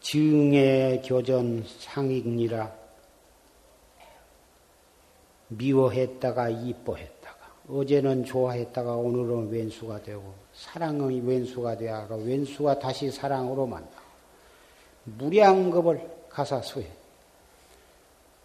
증의 0.00 1.02
교전 1.02 1.64
상익니라. 1.78 2.72
미워했다가 5.48 6.48
이뻐했다가 6.50 7.17
어제는 7.70 8.24
좋아했다가 8.24 8.94
오늘은 8.94 9.50
왼수가 9.50 10.02
되고 10.02 10.34
사랑의 10.54 11.20
왼수가 11.20 11.76
되어가 11.76 12.16
왼수가 12.16 12.78
다시 12.78 13.10
사랑으로 13.10 13.66
만나 13.66 13.88
무량겁을 15.04 16.18
가사수해. 16.28 16.86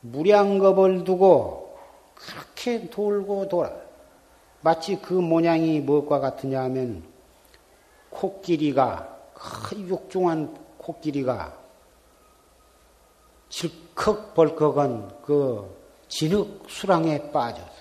무량겁을 0.01 1.03
두고 1.03 1.77
그렇게 2.15 2.89
돌고 2.89 3.47
돌아. 3.49 3.71
마치 4.61 5.01
그 5.01 5.13
모양이 5.13 5.79
무엇과 5.79 6.19
같으냐 6.19 6.61
하면 6.63 7.03
코끼리가 8.09 9.17
큰 9.33 9.87
육중한 9.87 10.57
코끼리가 10.77 11.57
질컥 13.49 14.33
벌컥한 14.33 15.21
그 15.23 15.69
진흙 16.07 16.65
수랑에 16.67 17.31
빠져서 17.31 17.72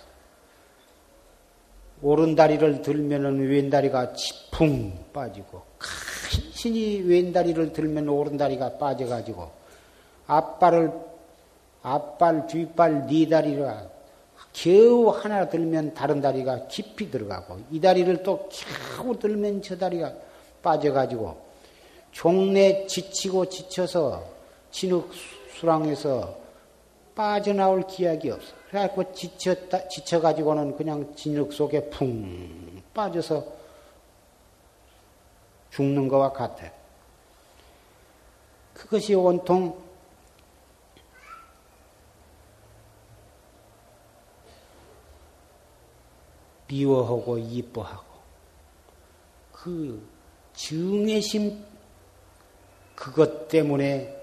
오른다리를 2.03 2.83
들면은 2.83 3.49
왼다리가 3.49 4.13
치풍 4.13 4.93
빠지고 5.13 5.63
간신히 5.79 7.01
왼다리를 7.03 7.73
들면 7.73 8.09
오른다리가 8.09 8.77
빠져가지고 8.77 9.51
앞발을 10.27 10.93
앞발 11.83 12.47
뒷발 12.47 13.07
네 13.07 13.29
다리가 13.29 13.89
겨우 14.53 15.09
하나 15.09 15.49
들면 15.49 15.95
다른 15.95 16.21
다리가 16.21 16.67
깊이 16.67 17.11
들어가고 17.11 17.61
이 17.71 17.81
다리를 17.81 18.23
또 18.23 18.49
겨우 18.97 19.19
들면 19.19 19.63
저 19.63 19.77
다리가 19.77 20.13
빠져가지고 20.63 21.37
종래 22.11 22.87
지치고 22.87 23.49
지쳐서 23.49 24.25
진흙 24.71 25.11
수랑에서 25.55 26.37
빠져나올 27.15 27.83
기약이 27.87 28.31
없어. 28.31 28.62
그래갖고 28.73 29.13
지쳤다, 29.13 29.87
지쳐가지고는 29.87 30.79
그냥 30.79 31.15
진흙 31.15 31.53
속에 31.53 31.91
풍 31.91 32.83
빠져서 32.95 33.45
죽는 35.69 36.09
것과 36.09 36.33
같아. 36.33 36.73
그것이 38.73 39.15
온통 39.15 39.79
미워하고 46.67 47.37
이뻐하고 47.37 48.07
그 49.53 50.09
증애심 50.55 51.63
그것 52.95 53.49
때문에 53.49 54.17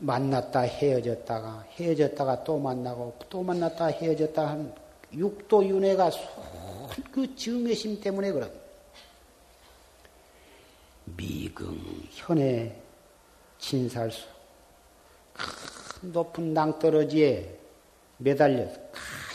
만났다 0.00 0.60
헤어졌다가 0.60 1.66
헤어졌다가 1.72 2.44
또 2.44 2.58
만나고 2.58 3.14
또 3.28 3.42
만났다 3.42 3.86
헤어졌다 3.86 4.46
한 4.46 4.74
육도 5.12 5.66
윤회가 5.66 6.10
그 7.10 7.34
증애심 7.34 8.00
때문에 8.00 8.30
그런. 8.32 8.50
미금 11.16 11.80
현의 12.10 12.74
진살수 13.58 14.26
큰 15.32 16.12
높은 16.12 16.54
낭떠러지에 16.54 17.58
매달려서 18.18 18.80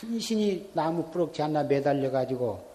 간신히 0.02 0.70
나무 0.74 1.10
뿌럭지 1.12 1.42
하나 1.42 1.64
매달려 1.64 2.10
가지고 2.10 2.66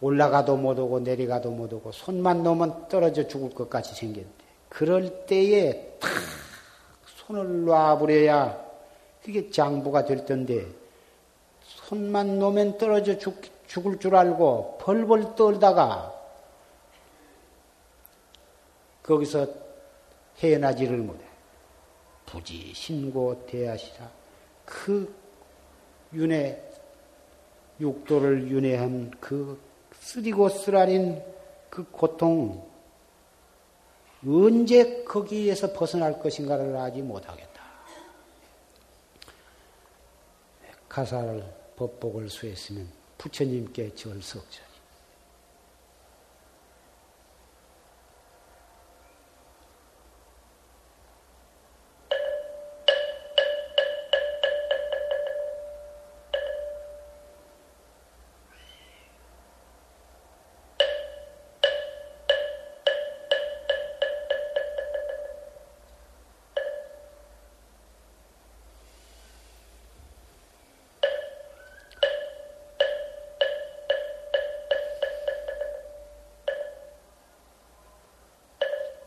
올라가도 0.00 0.56
못 0.56 0.78
오고 0.78 1.00
내려가도 1.00 1.50
못 1.50 1.72
오고 1.72 1.92
손만 1.92 2.42
놓으면 2.42 2.88
떨어져 2.88 3.26
죽을 3.26 3.50
것 3.50 3.68
같이 3.68 3.94
생겼는데 3.94 4.44
그럴 4.68 5.26
때에 5.26 5.96
탁 6.00 6.10
손을 7.26 7.64
놔버려야 7.64 8.64
그게 9.22 9.50
장부가 9.50 10.04
될 10.04 10.24
텐데 10.26 10.66
손만 11.60 12.38
놓으면 12.38 12.78
떨어져 12.78 13.18
죽, 13.18 13.40
죽을 13.66 13.98
줄 13.98 14.14
알고 14.14 14.78
벌벌 14.80 15.34
떨다가 15.34 16.12
거기서 19.02 19.46
헤어나지를 20.38 20.98
못해. 20.98 21.22
부지 22.26 22.72
신고 22.74 23.46
대하시라. 23.46 24.10
그 24.64 25.14
윤회, 26.12 26.62
육도를 27.80 28.48
윤회한 28.50 29.12
그 29.20 29.60
쓰리고 30.00 30.48
쓰라린 30.48 31.22
그 31.68 31.84
고통, 31.90 32.66
언제 34.26 35.04
거기에서 35.04 35.72
벗어날 35.72 36.18
것인가를 36.18 36.76
알지 36.76 37.02
못하겠다. 37.02 37.62
가사를 40.88 41.44
법복을 41.76 42.30
수했으면 42.30 42.88
부처님께 43.18 43.94
절석절. 43.94 44.63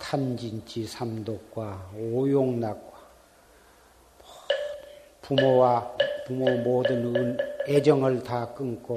탐진치 0.07 0.87
삼독과 0.87 1.91
오용락과 1.97 2.97
부모와 5.21 5.97
부모 6.25 6.49
모든 6.59 7.37
애정을 7.67 8.23
다 8.23 8.53
끊고 8.53 8.95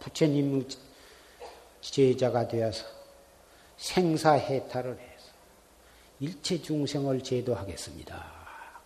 부처님 0.00 0.68
제자가 1.80 2.48
되어서 2.48 2.84
생사해탈을 3.76 4.98
해서 4.98 5.28
일체 6.18 6.60
중생을 6.60 7.22
제도하겠습니다. 7.22 8.38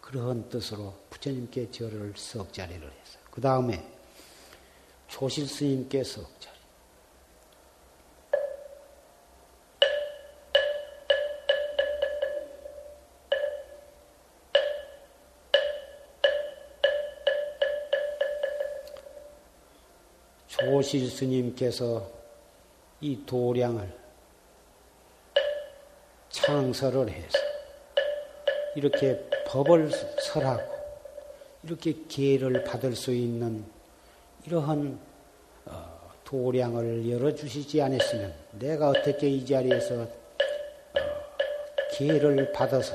그러한 0.02 0.50
뜻으로 0.50 0.92
부처님께 1.08 1.70
절을 1.70 2.12
석자리를 2.14 2.82
해서 2.82 3.18
그 3.30 3.40
다음에 3.40 3.82
조실 5.08 5.48
스님께 5.48 6.04
석자 6.04 6.51
조실 20.92 21.08
스님께서 21.08 22.06
이 23.00 23.24
도량을 23.24 23.90
창설을 26.28 27.08
해서 27.08 27.38
이렇게 28.76 29.18
법을 29.46 29.90
설하고 30.20 30.70
이렇게 31.62 31.94
기회를 31.94 32.64
받을 32.64 32.94
수 32.94 33.10
있는 33.10 33.64
이러한 34.44 35.00
어, 35.64 36.10
도량을 36.24 37.10
열어주시지 37.10 37.80
않았으면 37.80 38.34
내가 38.58 38.90
어떻게 38.90 39.30
이 39.30 39.46
자리에서 39.46 40.02
어, 40.02 40.08
기회를 41.96 42.52
받아서 42.52 42.94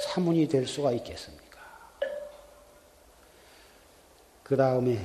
사문이 0.00 0.46
될 0.46 0.64
수가 0.68 0.92
있겠습니까? 0.92 1.47
그 4.48 4.56
다음에 4.56 4.98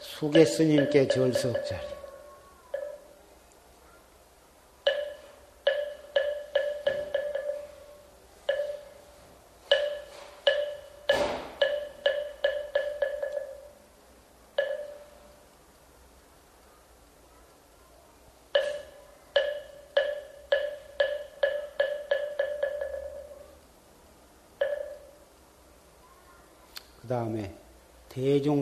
수계 0.00 0.44
스님께 0.44 1.08
절석자리 1.08 1.95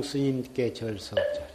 스님께 0.04 0.72
절석자 0.74 1.53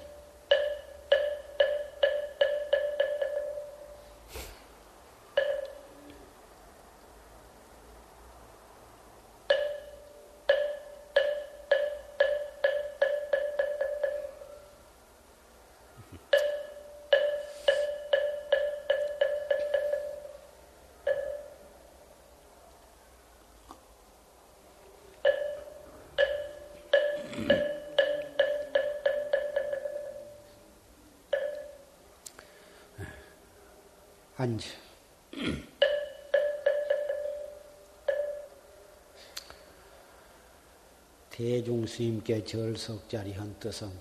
스님께 42.00 42.46
절석자리 42.46 43.34
한 43.34 43.60
뜻은 43.60 43.92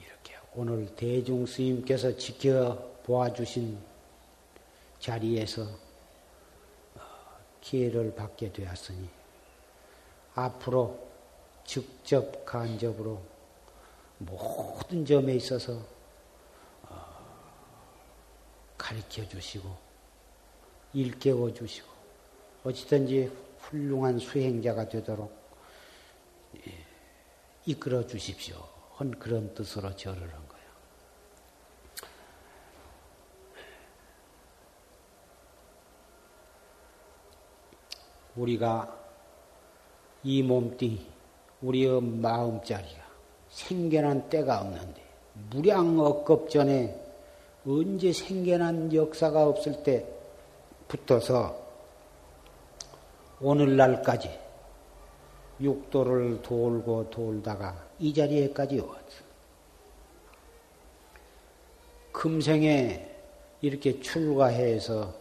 이렇게 0.00 0.34
오늘 0.56 0.92
대중 0.96 1.46
스님께서 1.46 2.16
지켜보아 2.16 3.32
주신 3.32 3.78
자리에서 4.98 5.62
어, 5.62 7.00
기회를 7.60 8.12
받게 8.16 8.52
되었으니 8.52 9.08
앞으로 10.34 10.98
직접 11.64 12.44
간접으로 12.44 13.22
모든 14.18 15.06
점에 15.06 15.36
있어서 15.36 15.80
가르쳐 18.76 19.28
주시고 19.28 19.70
일깨워 20.92 21.54
주시고 21.54 21.86
어찌든지 22.64 23.30
훌륭한 23.60 24.18
수행자가 24.18 24.88
되도록 24.88 25.43
예, 25.43 25.43
이끌어 27.66 28.06
주십시오. 28.06 28.56
한 28.94 29.10
그런 29.12 29.52
뜻으로 29.54 29.94
절을 29.96 30.20
한 30.20 30.48
거예요. 30.48 30.64
우리가 38.36 39.00
이 40.22 40.42
몸뚱이, 40.42 41.06
우리의 41.62 42.02
마음자리가 42.02 43.02
생겨난 43.48 44.28
때가 44.28 44.60
없는데 44.60 45.02
무량 45.50 45.98
억겁 46.00 46.50
전에 46.50 47.00
언제 47.66 48.12
생겨난 48.12 48.92
역사가 48.92 49.46
없을 49.46 49.82
때 49.82 50.06
붙어서 50.88 51.64
오늘날까지 53.40 54.43
육도를 55.60 56.42
돌고 56.42 57.10
돌다가 57.10 57.88
이 57.98 58.12
자리에까지 58.12 58.80
왔어. 58.80 59.24
금생에 62.12 63.10
이렇게 63.60 64.00
출가해서 64.00 65.14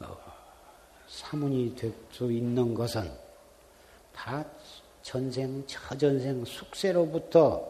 어, 0.00 0.16
사문이 1.08 1.74
될 1.76 1.92
수 2.20 2.30
있는 2.30 2.74
것은 2.74 3.10
다 4.14 4.44
전생, 5.00 5.66
저전생 5.66 6.44
숙세로부터 6.44 7.66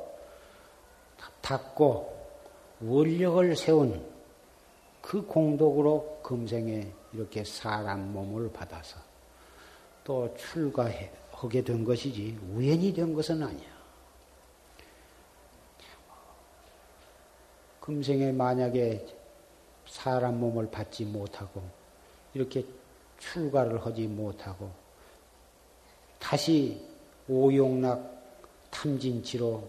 닦고 1.41 2.19
원력을 2.81 3.55
세운 3.55 4.05
그 5.01 5.25
공덕으로 5.25 6.19
금생에 6.21 6.93
이렇게 7.13 7.45
사람 7.45 8.13
몸을 8.13 8.51
받아서 8.53 8.97
또 10.03 10.35
출가 10.37 10.91
하게 11.41 11.65
된 11.65 11.85
것이지 11.85 12.39
우연히 12.53 12.93
된 12.93 13.15
것은 13.15 13.43
아니야. 13.43 13.81
금생에 17.81 18.31
만약에 18.31 19.07
사람 19.89 20.39
몸을 20.39 20.71
받지 20.71 21.05
못하고 21.05 21.63
이렇게 22.35 22.65
출가를 23.19 23.85
하지 23.85 24.07
못하고 24.07 24.71
다시 26.19 26.81
오용락 27.27 28.21
탐진치로 28.71 29.67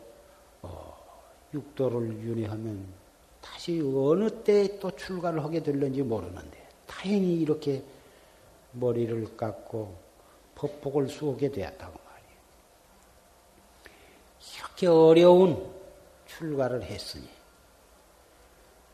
어, 0.62 1.22
육도를 1.54 2.20
윤회하면 2.22 2.86
다시 3.40 3.80
어느 3.82 4.30
때 4.44 4.78
또 4.80 4.92
출가를 4.96 5.44
하게 5.44 5.64
될는지 5.64 6.04
모르는데 6.04 6.68
다행히 6.86 7.40
이렇게 7.40 7.82
머리를 8.74 9.38
깎고 9.38 9.96
법복을 10.62 11.10
쏘게 11.10 11.52
되었다고 11.52 12.00
말이에요. 12.06 12.38
이렇게 14.56 14.86
어려운 14.86 15.74
출가를 16.28 16.84
했으니 16.84 17.28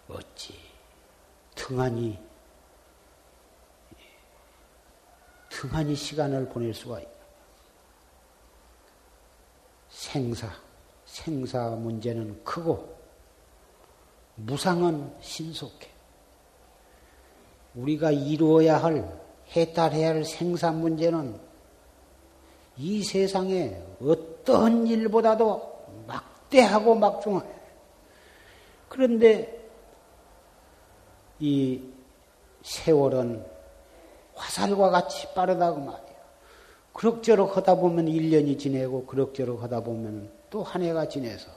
어찌 0.08 0.58
등한히 1.56 2.18
등한히 5.50 5.94
시간을 5.94 6.48
보낼 6.48 6.74
수가 6.74 7.02
있나? 7.02 7.12
생사 9.90 10.50
생사 11.06 11.70
문제는 11.72 12.46
크고 12.46 12.96
무상은 14.36 15.14
신속해. 15.20 15.90
우리가 17.76 18.12
이루어야 18.12 18.78
할, 18.78 19.20
해탈해야 19.50 20.10
할 20.10 20.24
생산 20.24 20.80
문제는 20.80 21.47
이 22.78 23.04
세상에 23.04 23.82
어떤 24.02 24.86
일보다도 24.86 25.86
막대하고 26.08 26.96
막중해. 26.96 27.42
그런데 28.90 29.70
이 31.40 31.82
세월은 32.64 33.46
화살과 34.36 34.90
같이 34.90 35.34
빠르다고 35.34 35.80
말이에요. 35.80 36.18
그럭저럭 36.94 37.58
하다 37.58 37.76
보면 37.76 38.06
1년이 38.08 38.58
지내고 38.58 39.06
그럭저럭 39.06 39.62
하다 39.64 39.82
보면 39.82 40.32
또 40.50 40.64
한 40.64 40.82
해가 40.82 41.08
지내서 41.08 41.50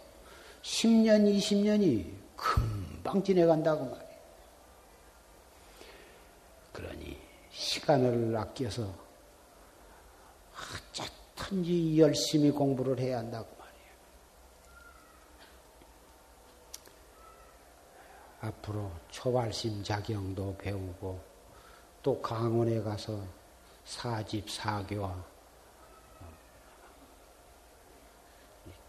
10년, 0.63 1.35
20년이 1.37 2.07
금방 2.37 3.23
지내간다고 3.23 3.85
말이에요. 3.85 4.11
그러니 6.73 7.17
시간을 7.51 8.37
아껴서 8.37 9.10
어쨌든지 10.91 11.99
열심히 11.99 12.51
공부를 12.51 12.99
해야 12.99 13.19
한다고 13.19 13.49
말이에요. 13.59 13.93
앞으로 18.41 18.91
초발심 19.11 19.83
자경도 19.83 20.57
배우고 20.59 21.21
또 22.03 22.21
강원에 22.23 22.81
가서 22.81 23.23
사집 23.85 24.51
사교와 24.51 25.31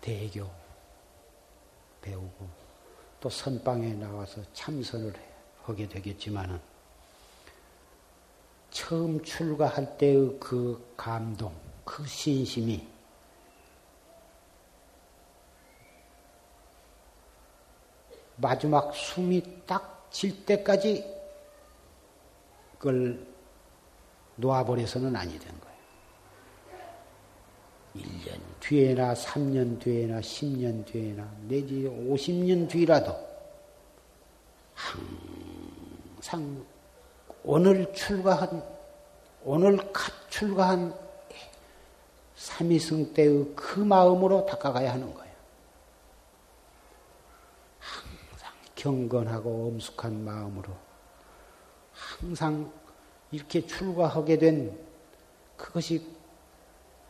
대교 0.01 0.49
배우고 2.01 2.49
또 3.19 3.29
선방에 3.29 3.93
나와서 3.93 4.41
참선을 4.53 5.13
하게 5.63 5.87
되겠지만은 5.87 6.59
처음 8.71 9.21
출가할 9.23 9.97
때의 9.97 10.37
그 10.39 10.93
감동, 10.97 11.53
그 11.83 12.05
신심이 12.05 12.87
마지막 18.37 18.93
숨이 18.95 19.65
딱 19.65 20.01
질 20.11 20.45
때까지 20.45 21.03
그걸 22.77 23.25
놓아버려서는 24.35 25.15
아니 25.15 25.39
된 25.39 25.59
거예요. 25.59 25.71
1년 27.95 28.39
뒤에나 28.59 29.13
3년 29.13 29.79
뒤에나 29.79 30.19
10년 30.19 30.85
뒤에나 30.85 31.29
내지 31.47 31.83
50년 31.83 32.69
뒤라도 32.69 33.15
항상 34.73 36.65
오늘 37.43 37.91
출가한 37.93 38.63
오늘 39.43 39.77
갓 39.91 40.29
출가한 40.29 40.93
삼위승 42.41 43.13
때의 43.13 43.53
그 43.55 43.79
마음으로 43.79 44.47
닦아가야 44.47 44.93
하는 44.93 45.13
거예요. 45.13 45.31
항상 47.77 48.53
경건하고 48.73 49.67
엄숙한 49.67 50.25
마음으로 50.25 50.73
항상 51.93 52.71
이렇게 53.29 53.63
출가하게 53.67 54.39
된 54.39 54.79
그것이 55.55 56.03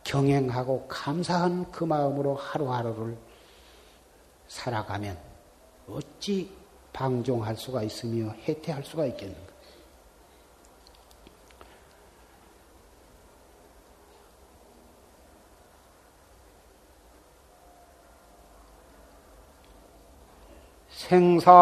경행하고 0.04 0.86
감사한 0.86 1.70
그 1.70 1.84
마음으로 1.84 2.34
하루하루를 2.34 3.16
살아가면 4.48 5.18
어찌 5.88 6.54
방종할 6.92 7.56
수가 7.56 7.82
있으며 7.84 8.32
해태할 8.46 8.84
수가 8.84 9.06
있겠는가? 9.06 9.51
생사. 21.12 21.52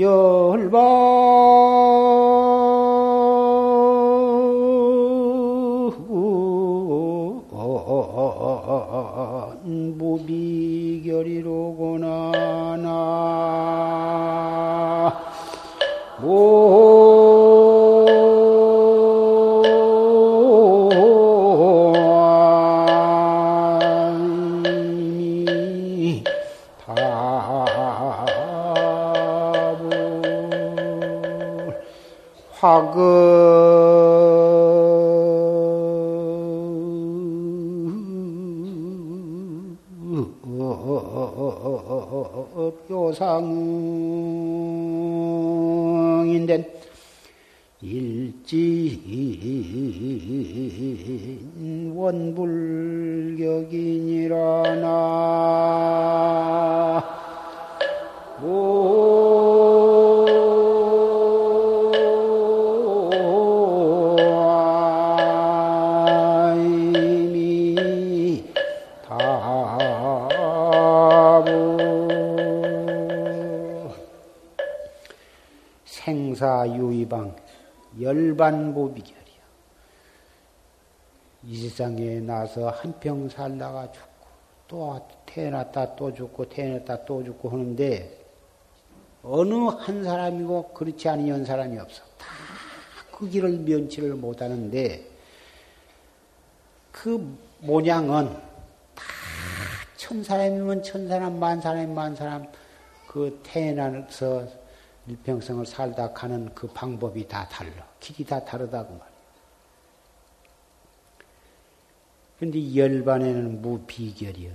생사유의방 0.00 1.49
이 81.80 81.82
세상에 81.82 82.20
나서 82.20 82.68
한평 82.68 83.30
살다가 83.30 83.90
죽고 83.90 84.26
또 84.68 85.08
태어났다 85.24 85.96
또 85.96 86.12
죽고 86.12 86.46
태어났다 86.50 87.06
또 87.06 87.24
죽고 87.24 87.48
하는데 87.48 88.18
어느 89.22 89.54
한 89.54 90.04
사람이고 90.04 90.74
그렇지 90.74 91.08
않은 91.08 91.44
사람이 91.46 91.78
없어. 91.78 92.02
다 92.18 92.26
그 93.12 93.28
길을 93.28 93.58
면치를 93.60 94.14
못하는데 94.14 95.06
그 96.92 97.38
모양은 97.60 98.28
다 98.94 99.04
천 99.96 100.22
사람이면 100.24 100.82
천 100.82 101.08
사람, 101.08 101.38
만 101.38 101.60
사람이면 101.62 101.94
만 101.94 102.14
사람 102.14 102.46
그 103.06 103.40
태어나서 103.42 104.46
일평생을 105.06 105.64
살다 105.64 106.12
가는 106.12 106.54
그 106.54 106.66
방법이 106.68 107.26
다 107.26 107.48
달라. 107.48 107.86
길이 108.00 108.24
다 108.24 108.42
다르다고 108.44 108.94
말 108.94 109.09
근데 112.40 112.74
열반에는 112.74 113.60
무비결이요. 113.60 114.52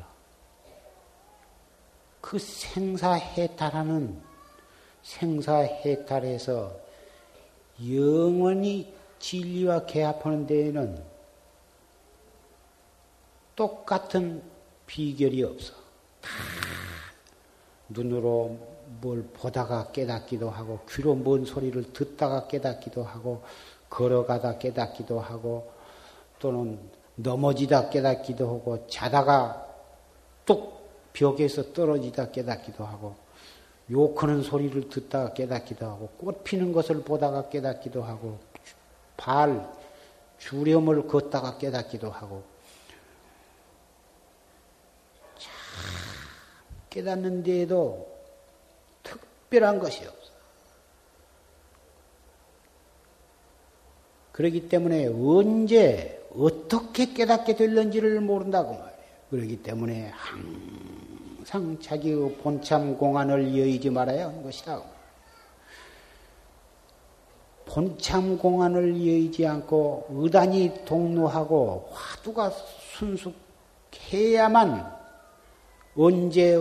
그 2.20 2.40
생사해탈하는 2.40 4.20
생사해탈에서 5.04 6.76
영원히 7.88 8.92
진리와 9.20 9.86
개합하는 9.86 10.48
데에는 10.48 11.04
똑같은 13.56 14.42
비결이 14.88 15.44
없어. 15.44 15.76
다 16.22 16.30
눈으로 17.90 18.58
뭘 19.00 19.22
보다가 19.32 19.92
깨닫기도 19.92 20.50
하고 20.50 20.80
귀로 20.90 21.14
뭔 21.14 21.46
소리를 21.46 21.94
듣다가 21.94 22.48
깨닫기도 22.48 23.04
하고 23.04 23.44
걸어가다 23.92 24.58
깨닫기도 24.58 25.20
하고 25.20 25.72
또는 26.40 26.80
넘어지다 27.16 27.90
깨닫기도 27.90 28.48
하고 28.48 28.88
자다가 28.88 29.66
뚝 30.46 31.14
벽에서 31.14 31.74
떨어지다 31.74 32.32
깨닫기도 32.32 32.86
하고 32.86 33.16
욕하는 33.90 34.42
소리를 34.42 34.90
듣다가 34.90 35.34
깨닫기도 35.34 35.86
하고 35.86 36.08
꽃 36.18 36.44
피는 36.44 36.74
것을 36.74 37.04
보다가 37.04 37.50
깨닫기도 37.50 38.04
하고 38.04 38.40
발 39.16 39.70
주렴을 40.40 41.08
걷다가 41.08 41.58
깨닫기도 41.58 42.10
하고 42.10 42.44
참 45.38 45.52
깨닫는 46.90 47.44
데에도 47.44 48.14
특별한 49.04 49.80
것이 49.80 50.06
없어. 50.06 50.32
그렇기 54.34 54.68
때문에 54.68 55.08
언제 55.08 56.25
어떻게 56.38 57.14
깨닫게 57.14 57.56
될는지를 57.56 58.22
모른다고 58.22 58.74
말이에요. 58.74 58.96
그렇기 59.30 59.64
때문에 59.64 60.12
항상 60.14 61.78
자기의 61.80 62.36
본참 62.38 62.98
공안을 62.98 63.58
여의지 63.58 63.90
말아야 63.90 64.28
하는 64.28 64.44
것이다. 64.44 64.82
본참 67.66 68.38
공안을 68.38 68.92
여의지 68.96 69.46
않고 69.46 70.08
의단이 70.10 70.86
동로하고 70.86 71.90
화두가 71.92 72.52
순숙해야만 73.92 74.94
언제 75.98 76.58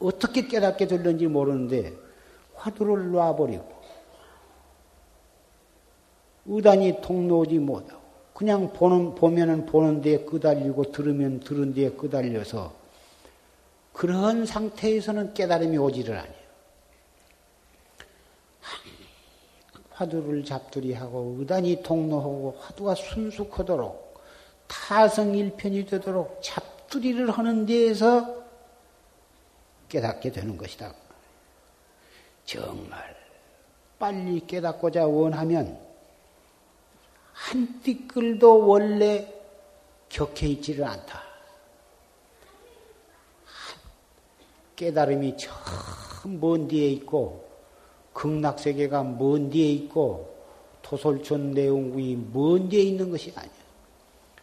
어떻게 0.00 0.48
깨닫게 0.48 0.86
될는지 0.86 1.26
모르는데 1.26 1.92
화두를 2.54 3.12
놔버리고 3.12 3.72
의단이 6.46 7.00
통로지 7.00 7.58
못하고 7.58 8.01
그냥 8.34 8.72
보는 8.72 9.14
보면은 9.14 9.66
보는 9.66 10.00
데에 10.00 10.24
끄달리고 10.24 10.90
들으면 10.92 11.40
들은 11.40 11.74
데에 11.74 11.90
끄달려서 11.90 12.72
그런 13.92 14.46
상태에서는 14.46 15.34
깨달음이 15.34 15.76
오지를 15.76 16.16
아니에요. 16.16 16.42
화두를 19.90 20.44
잡두리하고 20.44 21.36
의단이 21.38 21.82
통로하고 21.82 22.56
화두가 22.58 22.94
순숙하도록 22.94 24.20
타성일편이 24.66 25.86
되도록 25.86 26.40
잡두리를 26.42 27.30
하는 27.30 27.66
데에서 27.66 28.42
깨닫게 29.88 30.32
되는 30.32 30.56
것이다. 30.56 30.94
정말 32.46 33.14
빨리 33.98 34.40
깨닫고자 34.46 35.06
원하면 35.06 35.78
한 37.32 37.80
띠끌도 37.82 38.66
원래 38.66 39.32
격해 40.08 40.46
있지를 40.48 40.84
않다. 40.84 41.22
깨달음이 44.76 45.36
저먼 45.36 46.68
뒤에 46.68 46.88
있고 46.90 47.48
극락세계가 48.12 49.04
먼 49.04 49.50
뒤에 49.50 49.70
있고 49.72 50.36
토솔촌 50.82 51.52
내용국이 51.52 52.16
먼 52.32 52.68
뒤에 52.68 52.82
있는 52.82 53.10
것이 53.10 53.32
아니야. 53.36 53.52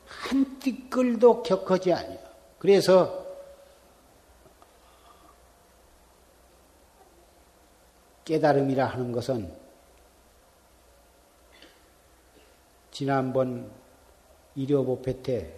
한 0.08 0.60
띠끌도 0.60 1.44
격하지 1.44 1.94
아니야. 1.94 2.20
그래서 2.58 3.28
깨달음이라 8.26 8.86
하는 8.86 9.12
것은 9.12 9.59
지난번 13.00 13.72
일요보패 14.56 15.24
때 15.24 15.54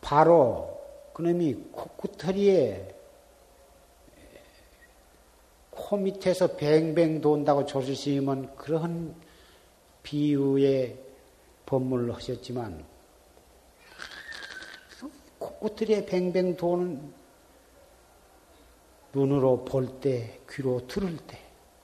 바로 0.00 0.80
그놈이 1.14 1.52
코쿠터리에 1.72 2.94
코 5.70 5.96
밑에서 5.96 6.54
뱅뱅 6.54 7.20
돈다고 7.20 7.66
조실스님은 7.66 8.54
그런 8.54 9.16
비유의 10.04 10.96
법문을 11.66 12.14
하셨지만 12.14 12.84
코쿠터리에 15.40 16.06
뱅뱅 16.06 16.56
도는 16.56 17.12
눈으로 19.12 19.64
볼 19.64 19.98
때, 19.98 20.38
귀로 20.48 20.86
들을 20.86 21.16
때, 21.16 21.36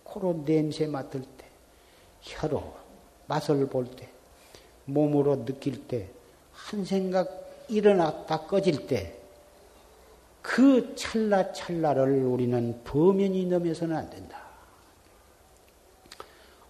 코로 0.05 0.45
냄새 0.45 0.87
맡을 0.87 1.22
때, 1.22 1.47
혀로 2.20 2.84
맛을 3.27 3.66
볼 3.68 3.87
때, 3.87 4.09
몸으로 4.85 5.45
느낄 5.45 5.87
때, 5.87 6.09
한 6.53 6.85
생각 6.85 7.29
일어났다 7.68 8.47
꺼질 8.47 8.87
때, 8.87 9.18
그 10.43 10.95
찰나찰나를 10.95 12.22
우리는 12.22 12.79
범연히 12.85 13.47
넘어서는 13.47 13.97
안 13.97 14.11
된다. 14.11 14.45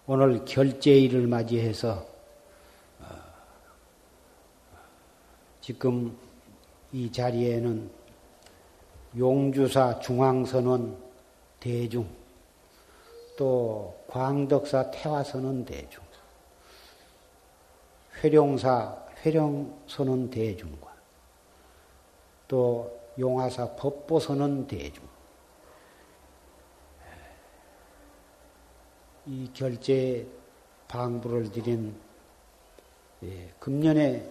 오늘 0.07 0.45
결제일을 0.45 1.27
맞이해서 1.27 2.05
어, 3.01 3.05
지금 5.59 6.15
이 6.93 7.11
자리에는 7.11 7.89
용주사 9.17 9.99
중앙선원 9.99 10.97
대중, 11.59 12.07
또 13.35 13.99
광덕사 14.07 14.91
태화선원 14.91 15.65
대중, 15.65 16.04
회룡사 18.23 19.05
회룡선원 19.25 20.29
대중과 20.29 20.93
또 22.47 22.95
용화사 23.17 23.75
법보선원 23.75 24.67
대중, 24.67 25.03
이 29.25 29.49
결제 29.53 30.27
방부를 30.87 31.51
드린 31.51 31.95
예, 33.23 33.51
금년에 33.59 34.29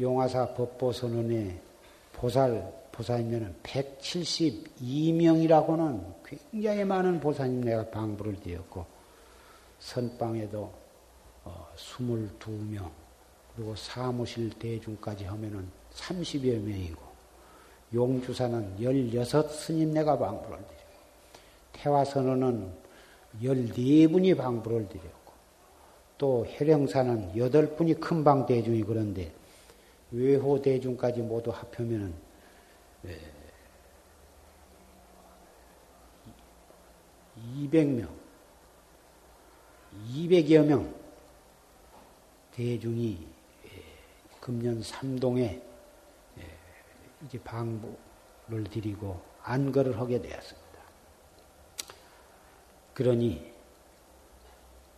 용화사 0.00 0.54
법보선원의 0.54 1.60
보살 2.12 2.86
보살님은 2.90 3.54
172명이라고는 3.62 6.24
굉장히 6.24 6.84
많은 6.84 7.20
보살님 7.20 7.60
내가 7.60 7.88
방부를 7.90 8.40
드렸고 8.40 8.86
선방에도 9.78 10.72
22명 11.76 12.84
어, 12.84 13.05
그리고 13.56 13.74
사무실 13.74 14.50
대중까지 14.50 15.24
하면은 15.24 15.66
30여 15.94 16.60
명이고 16.60 17.00
용주사는 17.94 18.78
16 18.78 19.50
스님 19.50 19.94
내가 19.94 20.18
방부를 20.18 20.58
드렸고 20.58 20.76
태화선언은 21.72 22.70
14분이 23.40 24.36
방부를 24.36 24.88
드렸고 24.88 25.32
또 26.18 26.46
해령사는 26.46 27.32
8분이 27.34 27.98
큰방 27.98 28.44
대중이 28.44 28.82
그런데 28.82 29.32
외호 30.12 30.60
대중까지 30.60 31.22
모두 31.22 31.50
합하면은 31.50 32.14
200명, 37.56 38.08
200여 40.10 40.64
명 40.64 40.94
대중이 42.52 43.18
예, 43.20 43.35
금년 44.46 44.80
삼동에 44.80 45.60
예, 46.38 46.42
이제 47.24 47.36
방부를 47.40 48.62
드리고 48.70 49.20
안거를 49.42 49.98
하게 49.98 50.22
되었습니다. 50.22 50.66
그러니 52.94 53.52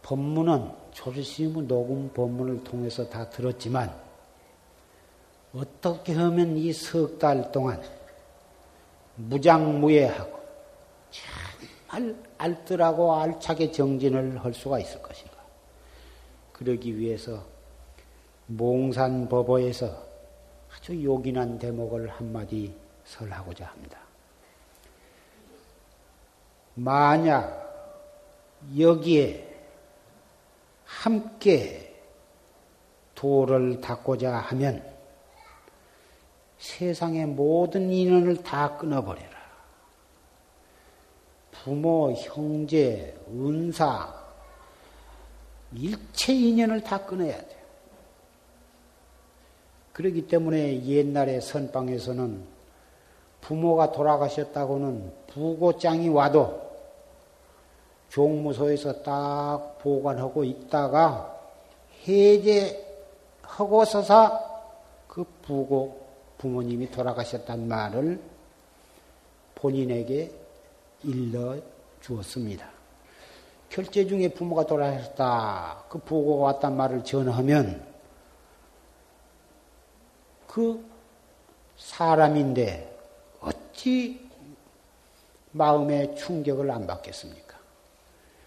법문은 0.03 0.70
조실스님은 0.92 1.66
녹음 1.66 2.12
법문을 2.12 2.62
통해서 2.64 3.09
다 3.09 3.30
들었지만 3.30 3.99
어떻게 5.55 6.12
하면 6.12 6.59
이 6.59 6.70
석 6.72 7.18
달 7.18 7.51
동안 7.51 7.82
무장무예하고 9.16 10.38
정말 11.88 12.16
알뜰하고 12.36 13.14
알차게 13.16 13.72
정진을 13.72 14.44
할 14.44 14.53
수가 14.53 14.78
있을 14.78 15.01
것인가. 15.01 15.38
그러기 16.53 16.99
위해서 16.99 17.42
몽산법어에서 18.49 20.09
아주 20.74 21.03
요긴한 21.03 21.59
대목을 21.59 22.09
한마디 22.09 22.74
설하고자 23.05 23.66
합니다. 23.66 23.99
만약 26.74 27.66
여기에 28.78 29.44
함께 30.84 31.84
도를 33.14 33.80
닦고자 33.80 34.36
하면 34.36 34.82
세상의 36.59 37.26
모든 37.26 37.90
인연을 37.90 38.42
다 38.42 38.76
끊어버려라. 38.76 39.38
부모, 41.51 42.12
형제, 42.12 43.16
은사, 43.28 44.14
일체 45.74 46.32
인연을 46.32 46.82
다 46.82 47.05
끊어야 47.05 47.36
돼. 47.36 47.57
그렇기 49.99 50.28
때문에 50.28 50.84
옛날에 50.84 51.40
선방에서는 51.40 52.40
부모가 53.40 53.90
돌아가셨다고는 53.90 55.12
부고장이 55.26 56.09
와도 56.11 56.70
종무소에서 58.09 59.03
딱 59.03 59.78
보관하고 59.82 60.44
있다가 60.44 61.36
해제하고 62.07 63.84
서서 63.84 64.38
그 65.09 65.24
부고 65.42 66.07
부모님이 66.38 66.92
돌아가셨단 66.92 67.66
말을 67.66 68.20
본인에게 69.57 70.30
일러 71.03 71.57
주었습니다. 72.03 72.70
결제 73.68 74.07
중에 74.07 74.28
부모가 74.28 74.64
돌아가셨다. 74.64 75.86
그 75.88 75.99
부고가 75.99 76.44
왔단 76.44 76.76
말을 76.76 77.03
전하면 77.03 77.88
그 80.59 80.84
사람인데 81.76 82.98
어찌 83.40 84.28
마음의 85.52 86.16
충격을 86.16 86.68
안 86.68 86.84
받겠습니까? 86.84 87.56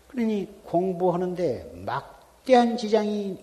그러니 0.09 0.61
공부하는데 0.65 1.71
막대한 1.85 2.75
지장이 2.75 3.39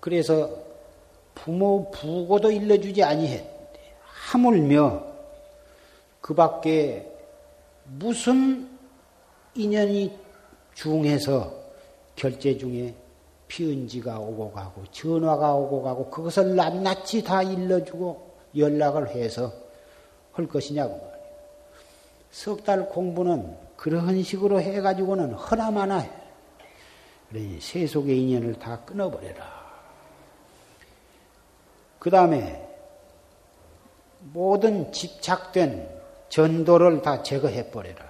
그래서 0.00 0.48
부모 1.34 1.90
부고도 1.90 2.50
일러주지 2.50 3.04
아니했. 3.04 3.44
하물며 4.06 5.04
그 6.22 6.32
밖에 6.34 7.06
무슨 7.84 8.70
인연이 9.54 10.18
중해서 10.72 11.57
결제 12.18 12.58
중에 12.58 12.94
피은지가 13.46 14.18
오고 14.18 14.50
가고 14.50 14.84
전화가 14.90 15.54
오고 15.54 15.82
가고 15.82 16.10
그것을 16.10 16.56
낱낱이 16.56 17.22
다 17.22 17.42
일러주고 17.42 18.36
연락을 18.56 19.08
해서 19.10 19.52
할 20.32 20.48
것이냐고 20.48 20.96
말이에요. 20.96 21.28
석 22.32 22.64
달 22.64 22.88
공부는 22.88 23.56
그런 23.76 24.20
식으로 24.22 24.60
해가지고는 24.60 25.32
허나마나 25.32 25.98
해. 25.98 26.10
그러니 27.28 27.60
세속의 27.60 28.20
인연을 28.20 28.58
다 28.58 28.80
끊어버려라. 28.84 29.46
그 32.00 32.10
다음에 32.10 32.68
모든 34.32 34.90
집착된 34.92 35.88
전도를 36.28 37.02
다 37.02 37.22
제거해버려라. 37.22 38.08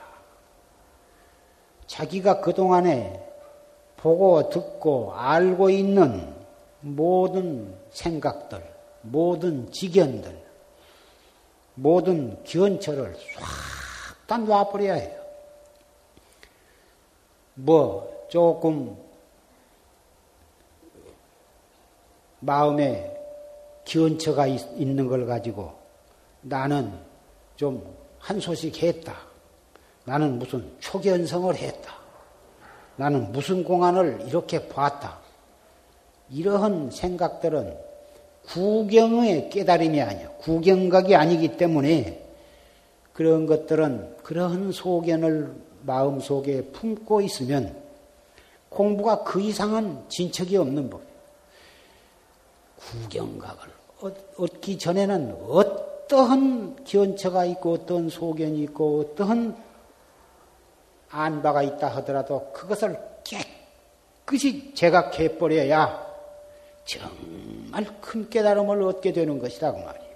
자기가 1.87 2.41
그동안에 2.41 3.28
보고 3.99 4.49
듣고 4.49 5.13
알고 5.15 5.71
있는 5.71 6.35
모든 6.81 7.77
생각들, 7.91 8.63
모든 9.03 9.71
지견들, 9.71 10.43
모든 11.75 12.43
기원처를 12.45 13.15
싹 13.17 13.69
다 14.29 14.37
놔버려야 14.37 14.95
해요. 14.95 15.23
뭐, 17.55 18.27
조금 18.29 18.95
마음에 22.41 23.17
기원처가 23.87 24.47
있, 24.49 24.61
는 24.85 25.09
걸 25.09 25.27
가지고 25.27 25.73
나는 26.43 26.93
좀 27.57 27.99
한 28.19 28.41
소식 28.41 28.83
했다. 28.83 29.17
나는 30.05 30.39
무슨 30.39 30.71
초견성을 30.81 31.55
했다. 31.55 31.98
나는 32.99 33.31
무슨 33.31 33.63
공안을 33.63 34.25
이렇게 34.27 34.69
봤다. 34.69 35.19
이러한 36.31 36.91
생각들은 36.91 37.77
구경의 38.47 39.51
깨달음이 39.51 40.01
아니야. 40.01 40.29
구경각이 40.39 41.15
아니기 41.15 41.57
때문에 41.57 42.25
그런 43.13 43.47
것들은 43.47 44.17
그러한 44.25 44.73
소견을 44.73 45.55
마음 45.83 46.21
속에 46.21 46.63
품고 46.73 47.21
있으면 47.21 47.77
공부가 48.69 49.23
그 49.23 49.41
이상은 49.41 50.03
진척이 50.09 50.57
없는 50.57 50.91
법. 50.91 51.01
구경각을 52.79 53.69
얻기 54.39 54.79
전에는 54.79 55.37
어떠한 55.49 56.85
기원처가 56.85 57.45
있고 57.45 57.75
어떤 57.75 58.09
소견이 58.09 58.63
있고 58.65 59.01
어떠한 59.01 59.68
안 61.11 61.43
바가 61.43 61.63
있다 61.63 61.89
하더라도 61.89 62.53
그것을 62.53 62.99
깨끗이 63.25 64.75
제각해 64.75 65.39
버려야 65.39 66.07
정말 66.85 67.85
큰 68.01 68.29
깨달음을 68.31 68.83
얻게 68.83 69.13
되는 69.13 69.39
것이라고 69.39 69.79
말이에요. 69.79 70.09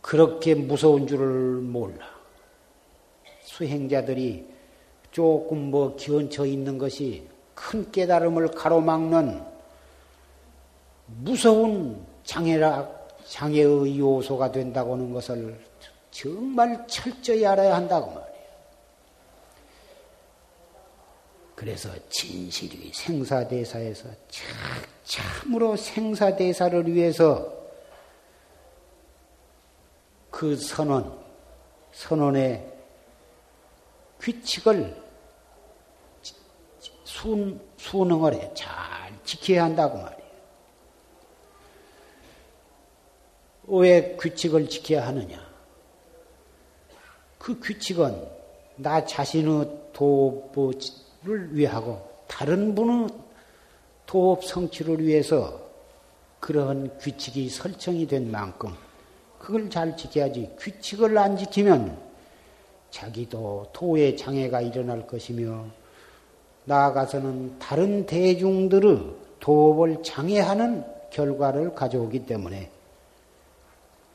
그렇게 0.00 0.54
무서운 0.54 1.06
줄을 1.06 1.26
몰라. 1.60 2.06
수행자들이 3.42 4.46
조금 5.10 5.70
뭐 5.70 5.96
기원쳐 5.96 6.46
있는 6.46 6.78
것이 6.78 7.26
큰 7.54 7.90
깨달음을 7.90 8.52
가로막는 8.52 9.44
무서운 11.06 12.06
장애라, 12.28 12.86
장애의 13.26 13.98
요소가 13.98 14.52
된다고 14.52 14.92
하는 14.92 15.14
것을 15.14 15.58
정말 16.10 16.86
철저히 16.86 17.46
알아야 17.46 17.74
한다고 17.74 18.10
말이에요. 18.10 18.28
그래서 21.54 21.88
진실이 22.10 22.92
생사대사에서 22.92 24.10
참으로 25.04 25.74
생사대사를 25.74 26.86
위해서 26.92 27.50
그 30.30 30.54
선언, 30.54 31.18
선언의 31.92 32.70
규칙을 34.20 35.02
순, 37.04 37.58
순응을 37.78 38.34
해. 38.34 38.52
잘 38.52 38.68
지켜야 39.24 39.64
한다고 39.64 39.96
말이에요. 39.96 40.17
왜 43.68 44.16
규칙을 44.16 44.68
지켜야 44.68 45.06
하느냐? 45.08 45.46
그 47.38 47.60
규칙은 47.60 48.26
나 48.76 49.04
자신의 49.04 49.68
도업을 49.92 50.72
위하고 51.50 52.08
다른 52.26 52.74
분의 52.74 53.08
도업 54.06 54.44
성취를 54.44 55.04
위해서 55.04 55.60
그러한 56.40 56.98
규칙이 56.98 57.48
설정이 57.48 58.06
된 58.06 58.30
만큼 58.30 58.72
그걸 59.38 59.68
잘 59.70 59.96
지켜야지. 59.96 60.56
규칙을 60.58 61.16
안 61.18 61.36
지키면 61.36 61.98
자기도 62.90 63.66
도의 63.72 64.16
장애가 64.16 64.62
일어날 64.62 65.06
것이며 65.06 65.66
나아가서는 66.64 67.58
다른 67.58 68.06
대중들의 68.06 69.14
도업을 69.40 70.02
장애하는 70.02 70.84
결과를 71.10 71.74
가져오기 71.74 72.26
때문에 72.26 72.70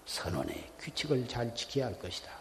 선언의 0.06 0.72
규칙을 0.80 1.28
잘 1.28 1.54
지켜야 1.56 1.86
할 1.88 1.98
것이다. 2.00 2.32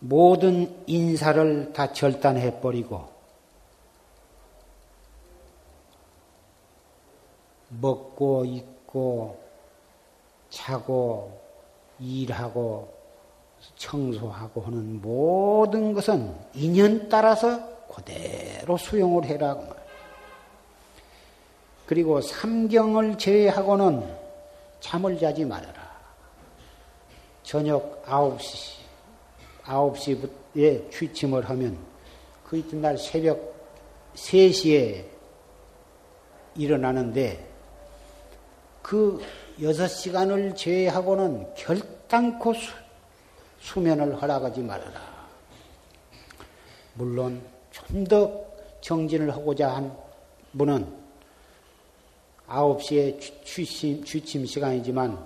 모든 0.00 0.84
인사를 0.86 1.72
다 1.72 1.92
절단해버리고 1.92 3.08
먹고 7.70 8.44
입고 8.44 9.38
자고 10.50 11.40
일하고 11.98 12.96
청소하고 13.76 14.60
하는 14.62 15.02
모든 15.02 15.92
것은 15.92 16.34
인연 16.54 17.08
따라서 17.08 17.86
그대로 17.88 18.76
수용을 18.76 19.24
해라고 19.24 19.62
말. 19.62 19.77
그리고 21.88 22.20
삼경을 22.20 23.16
제외하고는 23.16 24.06
잠을 24.78 25.18
자지 25.18 25.42
말아라. 25.42 25.88
저녁 27.42 28.04
9시, 28.04 28.76
9시에 29.64 30.90
취침을 30.92 31.48
하면 31.48 31.78
그 32.44 32.58
이튿날 32.58 32.98
새벽 32.98 33.54
3시에 34.14 35.02
일어나는데 36.56 37.48
그 38.82 39.24
여섯 39.62 39.88
시간을 39.88 40.54
제외하고는 40.56 41.54
결단코 41.54 42.52
수, 42.52 42.70
수면을 43.60 44.20
허락하지 44.20 44.60
말아라. 44.60 45.00
물론 46.92 47.42
좀 47.70 48.04
더 48.04 48.30
정진을 48.82 49.30
하고자 49.30 49.74
한 49.74 49.96
분은 50.52 50.97
9시에 52.48 53.44
취침, 53.44 54.04
취침 54.04 54.46
시간이지만 54.46 55.18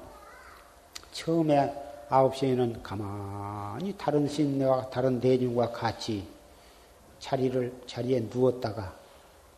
처음에 1.13 1.73
9시에는 2.09 2.83
가만히 2.83 3.95
다른 3.97 4.29
신내와 4.29 4.91
다른 4.91 5.21
대중과 5.21 5.71
같이 5.71 6.27
자리를, 7.21 7.83
자리에 7.87 8.21
누웠다가 8.33 8.95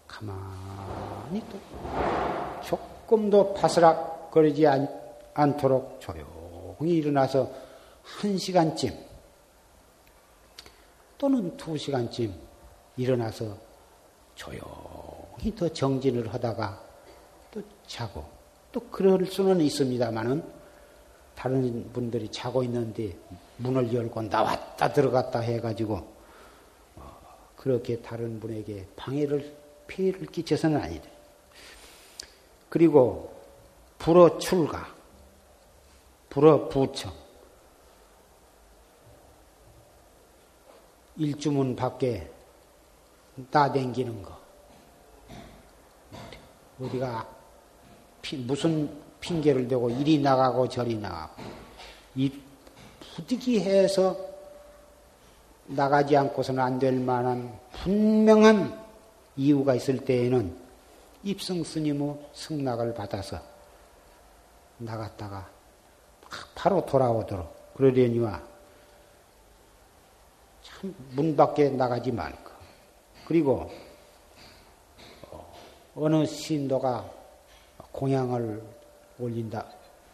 가만히 0.06 1.42
또 1.50 1.58
조금도 2.62 3.54
파스락 3.54 4.30
거리지 4.30 4.66
않, 4.66 5.56
도록 5.56 5.98
조용히 6.00 6.96
일어나서 6.96 7.50
한 8.02 8.36
시간쯤 8.36 8.96
또는 11.16 11.56
두 11.56 11.76
시간쯤 11.78 12.34
일어나서 12.96 13.56
조용히 14.34 15.54
더 15.56 15.68
정진을 15.68 16.32
하다가 16.32 16.83
또 17.54 17.62
자고 17.86 18.24
또 18.72 18.80
그럴 18.90 19.24
수는 19.24 19.60
있습니다만은 19.60 20.42
다른 21.36 21.92
분들이 21.92 22.28
자고 22.28 22.64
있는데 22.64 23.16
문을 23.58 23.94
열고 23.94 24.22
나왔다 24.22 24.92
들어갔다 24.92 25.38
해가지고 25.38 25.94
어, 26.96 27.18
그렇게 27.54 28.00
다른 28.02 28.40
분에게 28.40 28.88
방해를 28.96 29.56
피해를 29.86 30.26
끼쳐서는 30.26 30.80
아니다. 30.80 31.08
그리고 32.68 33.32
불어 33.98 34.38
출가, 34.38 34.92
불어 36.28 36.68
부청. 36.68 37.12
일주문 41.16 41.76
밖에 41.76 42.28
따댕기는 43.52 44.22
거. 44.22 44.36
우리가 46.80 47.33
피, 48.24 48.36
무슨 48.38 48.90
핑계를 49.20 49.68
대고 49.68 49.90
이리 49.90 50.18
나가고 50.18 50.66
저리 50.66 50.96
나가고. 50.96 51.42
이 52.14 52.32
부득이해서 53.14 54.16
나가지 55.66 56.16
않고서는 56.16 56.62
안 56.62 56.78
될 56.78 56.94
만한 56.94 57.54
분명한 57.72 58.82
이유가 59.36 59.74
있을 59.74 60.04
때에는 60.04 60.56
입성 61.22 61.62
스님의 61.62 62.16
승낙을 62.32 62.94
받아서 62.94 63.38
나갔다가 64.78 65.48
바로 66.54 66.84
돌아오도록. 66.86 67.74
그러려니와 67.74 68.42
참 70.62 70.94
문 71.12 71.36
밖에 71.36 71.68
나가지 71.68 72.10
말고. 72.10 72.50
그리고 73.26 73.70
어느 75.94 76.24
신도가 76.26 77.10
공양을 77.94 78.60
올린다 79.20 79.64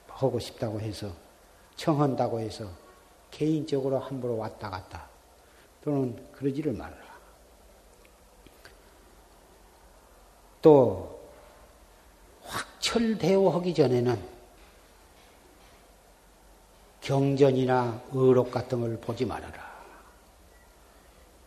하고 0.06 0.38
싶다고 0.38 0.80
해서 0.80 1.10
청한다고 1.76 2.38
해서 2.38 2.66
개인적으로 3.30 3.98
함부로 3.98 4.36
왔다 4.36 4.68
갔다 4.68 5.08
또는 5.82 6.14
그러지를 6.32 6.74
말라. 6.74 6.94
또 10.60 11.20
확철대오하기 12.44 13.72
전에는 13.72 14.28
경전이나 17.00 18.02
의록 18.12 18.50
같은 18.50 18.82
걸 18.82 18.98
보지 18.98 19.24
말아라. 19.24 19.70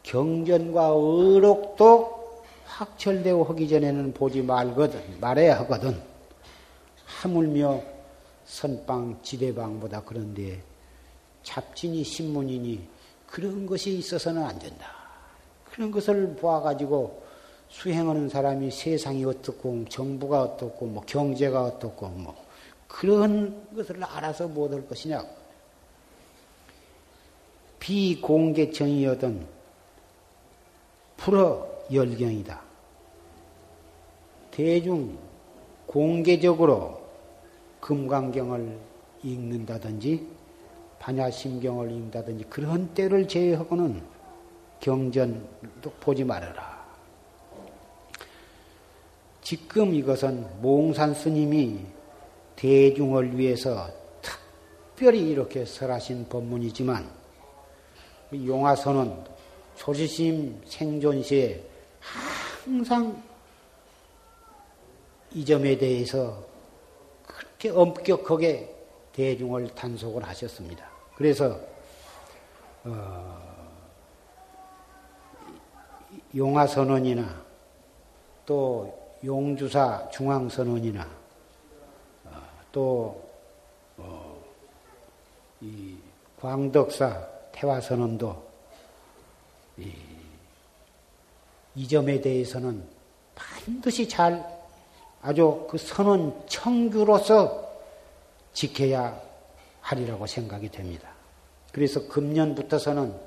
경전과 0.02 0.94
의록도 0.96 2.44
확철대오하기 2.66 3.70
전에는 3.70 4.14
보지 4.16 4.42
말거든 4.42 5.20
말해야 5.20 5.60
하거든. 5.60 6.13
하물며 7.22 7.82
선방 8.46 9.20
지대방보다 9.22 10.02
그런데 10.04 10.62
잡진이 11.44 12.04
신문이니 12.04 12.88
그런 13.28 13.66
것이 13.66 13.98
있어서는 13.98 14.44
안 14.44 14.60
된다. 14.60 14.88
그런 15.66 15.92
것을 15.92 16.36
보아가지고 16.36 17.24
수행하는 17.70 18.30
사람이 18.30 18.70
세상이 18.70 19.26
어떻고 19.26 19.86
정부가 19.90 20.44
어떻고 20.44 20.86
뭐 20.86 21.04
경제가 21.06 21.64
어떻고 21.64 22.08
뭐 22.10 22.36
그런 22.88 23.68
것을 23.76 24.04
알아서 24.04 24.48
못할 24.48 24.88
것이냐. 24.88 25.26
비공개청이여든 27.80 29.46
불어 31.18 31.68
열경이다. 31.92 32.62
대중 34.52 35.18
공개적으로 35.88 37.03
금강경을 37.84 38.80
읽는다든지 39.24 40.26
반야심경을 41.00 41.92
읽는다든지 41.92 42.46
그런 42.46 42.94
때를 42.94 43.28
제외하고는 43.28 44.02
경전도 44.80 45.92
보지 46.00 46.24
말아라. 46.24 46.82
지금 49.42 49.94
이것은 49.94 50.62
몽산 50.62 51.14
스님이 51.14 51.82
대중을 52.56 53.38
위해서 53.38 53.90
특별히 54.22 55.30
이렇게 55.30 55.66
설하신 55.66 56.30
법문이지만 56.30 57.06
용화선은 58.34 59.26
조지심 59.76 60.62
생존 60.66 61.22
시에 61.22 61.62
항상 62.00 63.22
이 65.34 65.44
점에 65.44 65.78
대해서 65.78 66.53
그렇게 67.64 67.70
엄격하게 67.70 68.76
대중을 69.14 69.74
단속을 69.74 70.22
하셨습니다. 70.28 70.86
그래서 71.16 71.58
어, 72.84 73.42
용화선언이나 76.36 77.42
또 78.46 79.16
용주사 79.24 80.10
중앙선언이나 80.10 81.08
어, 82.26 82.42
또 82.74 83.30
어, 83.96 84.38
이 85.62 85.96
광덕사 86.42 87.26
태화선언도 87.54 88.44
이, 89.78 89.94
이 91.76 91.88
점에 91.88 92.20
대해서는 92.20 92.86
반드시 93.36 94.10
잘 94.10 94.53
아주 95.24 95.66
그 95.70 95.78
선언 95.78 96.46
청규로서 96.48 97.72
지켜야 98.52 99.20
하리라고 99.80 100.28
생각이 100.28 100.70
됩니다. 100.70 101.10
그래서 101.72 102.08
금년부터서는 102.08 103.18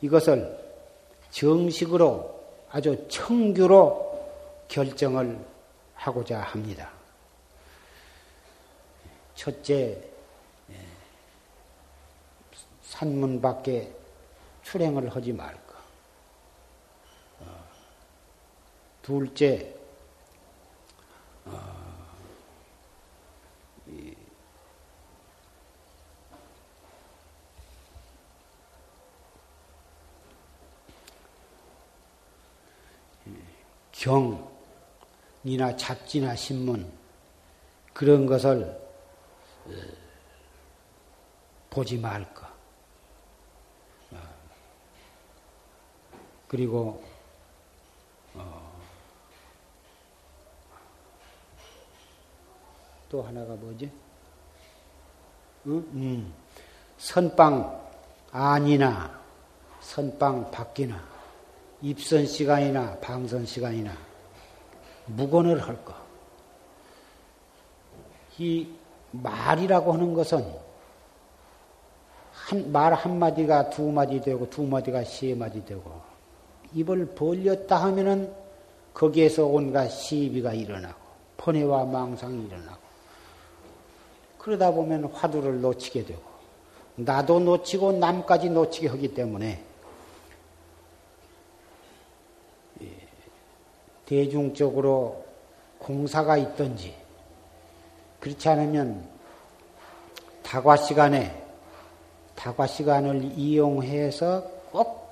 이것을 0.00 0.58
정식으로 1.30 2.34
아주 2.70 3.06
청규로 3.08 4.26
결정을 4.68 5.38
하고자 5.94 6.40
합니다. 6.40 6.90
첫째, 9.34 9.98
예, 10.70 10.74
산문 12.82 13.40
밖에 13.40 13.92
출행을 14.62 15.14
하지 15.14 15.32
말고. 15.32 15.74
어, 17.40 17.64
둘째, 19.02 19.83
어, 21.46 21.84
경, 33.92 34.52
이나 35.44 35.76
잡지나 35.76 36.34
신문 36.34 36.90
그런 37.92 38.26
것을 38.26 38.64
어, 39.66 39.70
보지 41.70 41.98
말 41.98 42.32
것. 42.34 42.46
어, 44.12 44.18
그리고 46.48 47.13
또 53.08 53.22
하나가 53.22 53.54
뭐지? 53.54 53.90
응? 55.66 55.72
음. 55.92 56.32
선빵 56.98 57.82
안이나 58.30 59.20
선빵 59.80 60.50
밖이나 60.50 61.02
입선 61.82 62.26
시간이나 62.26 62.96
방선 63.00 63.46
시간이나 63.46 63.92
무건을 65.06 65.60
할 65.60 65.84
것. 65.84 65.94
이 68.38 68.68
말이라고 69.10 69.92
하는 69.92 70.14
것은 70.14 70.44
한, 72.32 72.72
말 72.72 72.92
한마디가 72.92 73.70
두 73.70 73.90
마디 73.90 74.20
되고 74.20 74.48
두 74.50 74.62
마디가 74.64 75.04
세 75.04 75.34
마디 75.34 75.64
되고 75.64 76.00
입을 76.74 77.14
벌렸다 77.14 77.76
하면은 77.84 78.32
거기에서 78.92 79.46
온갖 79.46 79.88
시비가 79.88 80.52
일어나고 80.52 80.98
번뇌와 81.36 81.84
망상이 81.84 82.46
일어나고 82.46 82.83
그러다 84.44 84.70
보면 84.72 85.04
화두를 85.06 85.60
놓치게 85.60 86.04
되고 86.04 86.20
나도 86.96 87.40
놓치고 87.40 87.92
남까지 87.92 88.50
놓치게 88.50 88.88
하기 88.88 89.14
때문에 89.14 89.62
대중적으로 94.06 95.24
공사가 95.78 96.36
있든지 96.36 96.94
그렇지 98.20 98.48
않으면 98.48 99.08
다과 100.42 100.76
시간에 100.76 101.42
다과 102.34 102.66
시간을 102.66 103.32
이용해서 103.36 104.42
꼭 104.70 105.04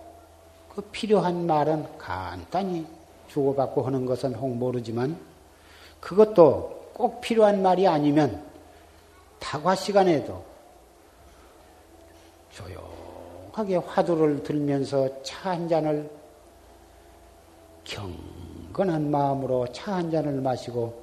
그 0.74 0.80
필요한 0.90 1.46
말은 1.46 1.98
간단히 1.98 2.86
주고받고 3.28 3.82
하는 3.82 4.06
것은 4.06 4.34
혹 4.34 4.56
모르지만 4.56 5.18
그것도 6.00 6.92
꼭 6.94 7.20
필요한 7.20 7.62
말이 7.62 7.86
아니면 7.86 8.42
다과 9.42 9.74
시간에도 9.74 10.44
조용하게 12.52 13.76
화두를 13.76 14.42
들면서 14.44 15.22
차 15.22 15.50
한 15.50 15.68
잔을 15.68 16.08
경 17.84 18.14
경건한 18.72 19.10
마음으로 19.10 19.66
차 19.72 19.94
한 19.94 20.10
잔을 20.10 20.40
마시고 20.40 21.02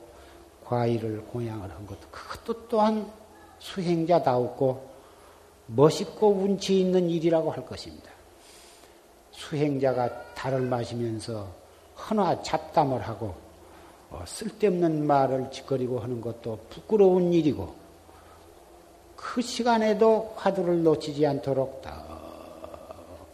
과일을 0.65 1.25
공양을 1.25 1.69
한 1.69 1.85
것도 1.85 1.99
그것도 2.09 2.67
또한 2.67 3.11
수행자다웠고 3.59 4.89
멋있고 5.67 6.29
운치 6.29 6.79
있는 6.79 7.09
일이라고 7.09 7.51
할 7.51 7.65
것입니다. 7.65 8.09
수행자가 9.31 10.33
달을 10.33 10.61
마시면서 10.61 11.47
헌화 11.95 12.41
잡담을 12.41 13.01
하고 13.01 13.35
어, 14.09 14.23
쓸데없는 14.25 15.05
말을 15.05 15.51
짓거리고 15.51 15.99
하는 15.99 16.21
것도 16.21 16.57
부끄러운 16.69 17.31
일이고 17.33 17.75
그 19.19 19.41
시간에도 19.41 20.33
화두를 20.37 20.81
놓치지 20.81 21.27
않도록 21.27 21.81
다 21.81 22.05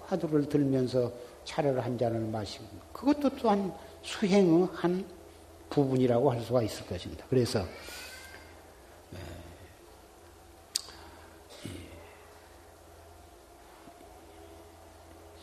화두를 0.07 0.49
들면서 0.49 1.11
차를 1.43 1.79
한 1.85 1.95
잔을 1.95 2.21
마시고 2.21 2.65
그것도 2.91 3.29
또한 3.37 3.71
수행의 4.01 4.67
한 4.73 5.05
부분이라고 5.69 6.31
할 6.31 6.41
수가 6.41 6.63
있을 6.63 6.87
것입니다. 6.87 7.23
그래서 7.29 7.63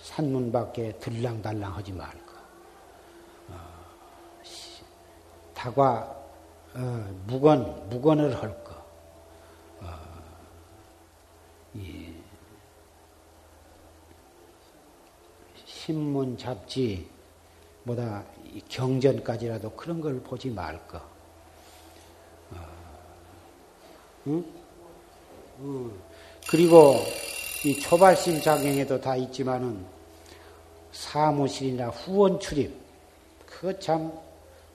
산문 0.02 0.50
밖에 0.50 0.92
들랑달랑 0.98 1.76
하지 1.76 1.92
말고 1.92 2.32
어, 3.48 3.54
다과 5.54 6.20
어, 6.74 7.22
무건 7.26 7.88
무건을 7.88 8.42
할 8.42 8.64
거. 8.64 8.72
어, 9.80 9.86
이 11.74 12.12
신문 15.64 16.36
잡지 16.36 17.08
뭐다 17.84 18.24
경전까지라도 18.68 19.70
그런 19.72 20.00
걸 20.00 20.20
보지 20.20 20.50
말 20.50 20.86
거. 20.86 20.98
어, 22.52 22.56
응? 24.26 24.44
응. 25.60 25.92
그리고 26.48 26.96
이 27.64 27.78
초발심 27.80 28.40
작용에도 28.40 29.00
다 29.00 29.16
있지만은 29.16 29.84
사무실이나 30.92 31.88
후원 31.88 32.38
출입 32.38 32.76
그거 33.46 33.78
참 33.78 34.12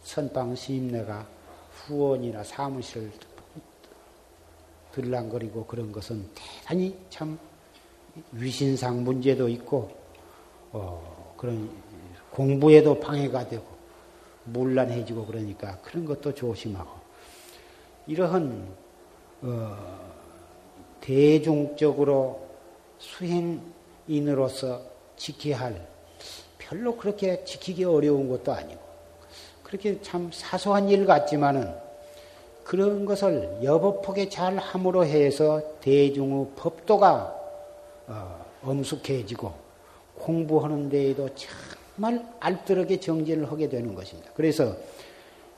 선방 0.04 0.56
스님네가 0.56 1.28
후원이나 1.72 2.44
사무실을 2.44 3.12
들랑거리고 4.98 5.66
그런 5.68 5.92
것은 5.92 6.28
대단히 6.34 6.98
참 7.12 7.38
위신상 8.32 9.04
문제도 9.04 9.48
있고 9.48 9.92
어, 10.72 11.36
그런 11.38 11.70
공부에도 12.32 13.00
방해가 13.00 13.48
되고 13.48 13.64
문란해지고 14.46 15.28
그러니까 15.28 15.78
그런 15.82 16.06
것도 16.06 16.34
조심하고. 16.34 16.90
이러한 18.08 18.68
어, 19.42 19.78
대중적으로 21.00 22.48
수행인으로서 22.98 24.82
지켜야 25.16 25.60
할 25.60 25.88
별로 26.58 26.96
그렇게 26.96 27.44
지키기 27.44 27.84
어려운 27.84 28.28
것도 28.30 28.52
아니고 28.52 28.82
그렇게 29.62 30.02
참 30.02 30.32
사소한 30.34 30.90
일 30.90 31.06
같지만은 31.06 31.87
그런 32.68 33.06
것을 33.06 33.60
여법하게 33.64 34.28
잘 34.28 34.58
함으로 34.58 35.06
해서 35.06 35.62
대중의 35.80 36.48
법도가 36.58 37.34
어, 38.08 38.46
엄숙해지고 38.62 39.54
공부하는 40.16 40.90
데에도 40.90 41.30
정말 41.34 42.28
알뜰하게 42.42 43.00
정진을 43.00 43.50
하게 43.50 43.70
되는 43.70 43.96
것입니다. 43.96 44.32
그래서 44.34 44.76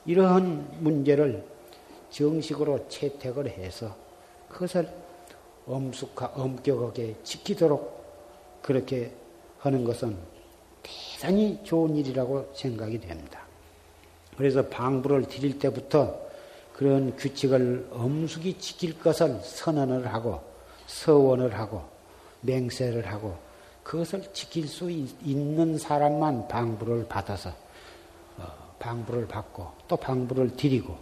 이러한 0.06 0.68
문제를 0.82 1.44
정식으로 2.12 2.88
채택을 2.90 3.50
해서 3.50 3.96
그것을 4.48 4.88
엄숙하, 5.66 6.28
엄격하게 6.36 7.16
지키도록 7.24 8.04
그렇게 8.62 9.12
하는 9.58 9.84
것은 9.84 10.16
대단히 10.84 11.60
좋은 11.64 11.96
일이라고 11.96 12.52
생각이 12.54 13.02
됩니다. 13.02 13.42
그래서 14.38 14.68
방부를 14.68 15.24
드릴 15.24 15.58
때부터 15.58 16.29
그런 16.80 17.14
규칙을 17.18 17.90
엄숙히 17.92 18.58
지킬 18.58 18.98
것을 18.98 19.42
선언을 19.44 20.14
하고 20.14 20.40
서원을 20.88 21.60
하고 21.60 21.84
맹세를 22.40 23.06
하고 23.06 23.38
그것을 23.84 24.32
지킬 24.32 24.66
수 24.66 24.90
있는 24.90 25.78
사람만 25.78 26.48
방부를 26.48 27.06
받아서 27.10 27.50
어, 28.38 28.46
방부를 28.80 29.28
받고 29.28 29.68
또 29.90 29.98
방부를 29.98 30.56
드리고 30.56 30.98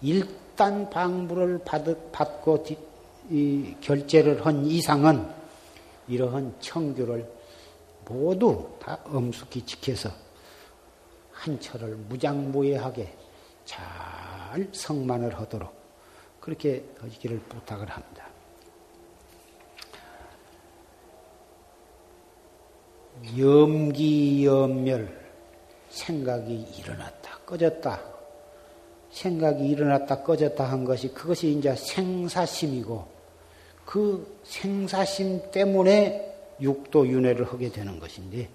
일단 0.00 0.88
방부를 0.88 1.60
받고 2.10 2.64
결제를 3.82 4.46
한 4.46 4.64
이상은 4.64 5.28
이러한 6.08 6.54
청규를 6.60 7.30
모두 8.06 8.66
다 8.80 8.98
엄숙히 9.04 9.60
지켜서 9.66 10.08
한 11.32 11.60
철을 11.60 11.96
무장무예하게 12.08 13.14
잘 13.66 14.17
성만을 14.72 15.38
하도록 15.38 15.72
그렇게 16.40 16.84
하기를 17.00 17.40
부탁을 17.40 17.88
합니다. 17.88 18.26
염기염멸 23.36 25.18
생각이 25.90 26.66
일어났다 26.78 27.38
꺼졌다 27.44 28.00
생각이 29.10 29.68
일어났다 29.68 30.22
꺼졌다 30.22 30.62
한 30.62 30.84
것이 30.84 31.08
그것이 31.08 31.50
이제 31.50 31.74
생사심이고 31.74 33.06
그 33.84 34.40
생사심 34.44 35.50
때문에 35.50 36.56
육도 36.60 37.08
윤회를 37.08 37.50
하게 37.52 37.70
되는 37.70 37.98
것인데 37.98 38.48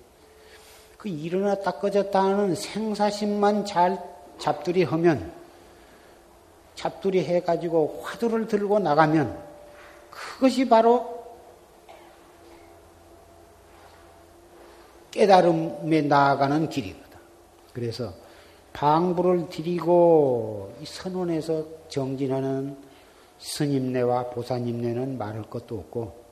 그 0.98 1.10
일어났다 1.10 1.72
꺼졌다 1.80 2.24
하는 2.24 2.56
생사심만 2.56 3.66
잘 3.66 4.02
잡두리 4.40 4.84
하면 4.84 5.43
잡두리 6.76 7.24
해가지고 7.24 8.02
화두를 8.04 8.48
들고 8.48 8.80
나가면 8.80 9.38
그것이 10.10 10.68
바로 10.68 11.24
깨달음에 15.12 16.02
나아가는 16.02 16.70
길이거든. 16.70 17.18
그래서 17.74 18.14
방부를 18.74 19.50
드리고 19.50 20.74
이 20.82 20.86
선원에서 20.86 21.66
정진하는 21.90 22.76
스님네와 23.38 24.30
보사님네는 24.32 25.18
말할 25.18 25.44
것도 25.44 25.78
없고 25.78 26.24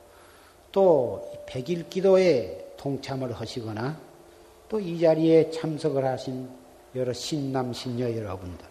또 0.71 1.31
백일 1.45 1.89
기도에 1.89 2.73
동참을 2.77 3.33
하시거나 3.33 3.99
또 4.69 4.79
이 4.79 4.97
자리에 4.99 5.51
참석을 5.51 6.05
하신 6.05 6.49
여러 6.95 7.11
신남 7.11 7.73
신녀 7.73 8.09
여러분들 8.15 8.70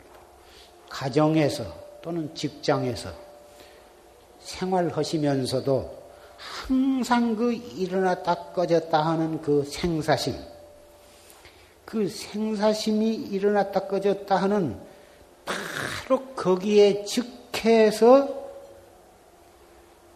가정에서 0.90 1.64
또는 2.02 2.34
직장에서 2.34 3.10
생활하시면서도 4.40 5.98
항상 6.36 7.36
그 7.36 7.52
일어났다 7.52 8.52
꺼졌다 8.52 9.00
하는 9.00 9.40
그 9.40 9.64
생사심 9.64 10.34
그 11.84 12.08
생사심이 12.08 13.14
일어났다 13.14 13.86
꺼졌다 13.86 14.36
하는 14.36 14.78
바로 15.44 16.24
거기에 16.34 17.04
즉해서 17.04 18.40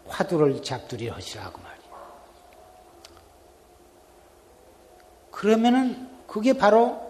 화두를 0.07 0.61
잡두리 0.61 1.09
하시라고 1.09 1.59
말이야. 1.61 1.75
그러면은 5.31 6.09
그게 6.27 6.53
바로 6.53 7.01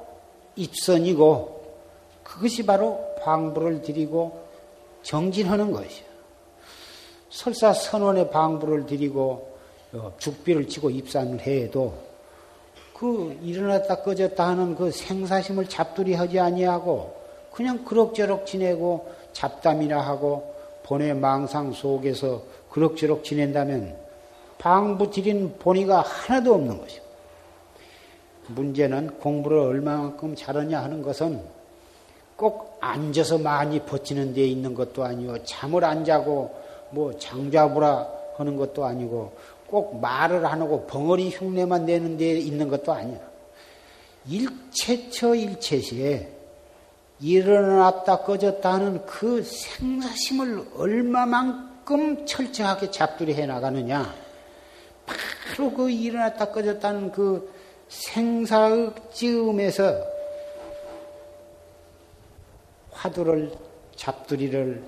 입선이고 0.56 1.55
그것이 2.36 2.66
바로 2.66 3.16
방부를 3.24 3.82
드리고 3.82 4.46
정진하는 5.04 5.72
것이야. 5.72 6.06
설사 7.30 7.74
선원의 7.74 8.30
방부를 8.30 8.86
드리고 8.86 9.56
어, 9.94 10.14
죽비를 10.18 10.68
치고 10.68 10.90
입산을 10.90 11.40
해도 11.42 11.94
그 12.94 13.38
일어났다 13.42 14.02
꺼졌다 14.02 14.46
하는 14.46 14.76
그 14.76 14.92
생사심을 14.92 15.68
잡두리 15.68 16.14
하지 16.14 16.40
아니하고 16.40 17.16
그냥 17.52 17.86
그럭저럭 17.86 18.46
지내고 18.46 19.10
잡담이나 19.32 20.02
하고 20.02 20.54
본의 20.84 21.14
망상 21.16 21.72
속에서 21.72 22.42
그럭저럭 22.70 23.24
지낸다면 23.24 23.96
방부 24.58 25.10
드린 25.10 25.58
본의가 25.58 26.02
하나도 26.02 26.54
없는 26.54 26.80
것이고 26.80 27.06
문제는 28.48 29.20
공부를 29.20 29.58
얼마만큼 29.60 30.36
잘하냐 30.36 30.82
하는 30.82 31.02
것은 31.02 31.55
꼭 32.36 32.78
앉아서 32.82 33.38
많이 33.38 33.80
버티는 33.80 34.34
데에 34.34 34.46
있는 34.46 34.74
것도 34.74 35.04
아니고 35.04 35.44
잠을 35.44 35.86
안 35.86 36.04
자고 36.04 36.54
뭐 36.90 37.18
장자부라 37.18 38.08
하는 38.38 38.58
것도 38.58 38.86
아니고 38.86 39.34
꼭 39.68 40.00
말을 40.00 40.46
안 40.46 40.62
하고 40.62 40.86
벙어리 40.86 41.30
흉내만 41.30 41.86
내는 41.86 42.18
데에 42.18 42.38
있는 42.38 42.68
것도 42.68 42.94
아니야. 42.94 43.20
일체처 44.28 45.36
일체시에 45.36 46.32
일어났다 47.20 48.20
꺼졌다 48.20 48.74
하는 48.74 49.06
그 49.06 49.42
생사심을 49.44 50.66
얼마만큼 50.76 52.26
철저하게 52.26 52.92
잡두리 52.92 53.34
해 53.34 53.46
나가느냐. 53.46 54.14
바로 55.06 55.72
그 55.72 55.90
일어났다 55.90 56.52
꺼졌다는 56.52 57.12
그 57.12 57.54
생사의 57.88 58.92
찌음에서 59.14 60.15
화두를 63.06 63.52
잡두리를 63.96 64.84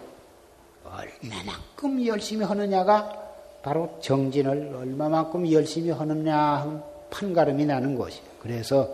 얼마만큼 0.84 2.06
열심히 2.08 2.46
하느냐가 2.46 3.26
바로 3.62 3.98
정진을 4.02 4.76
얼마만큼 4.76 5.52
열심히 5.52 5.92
하느냐 5.92 6.84
판가름이 7.12 7.66
나는 7.66 7.98
것이에요. 7.98 8.26
그래서 8.40 8.90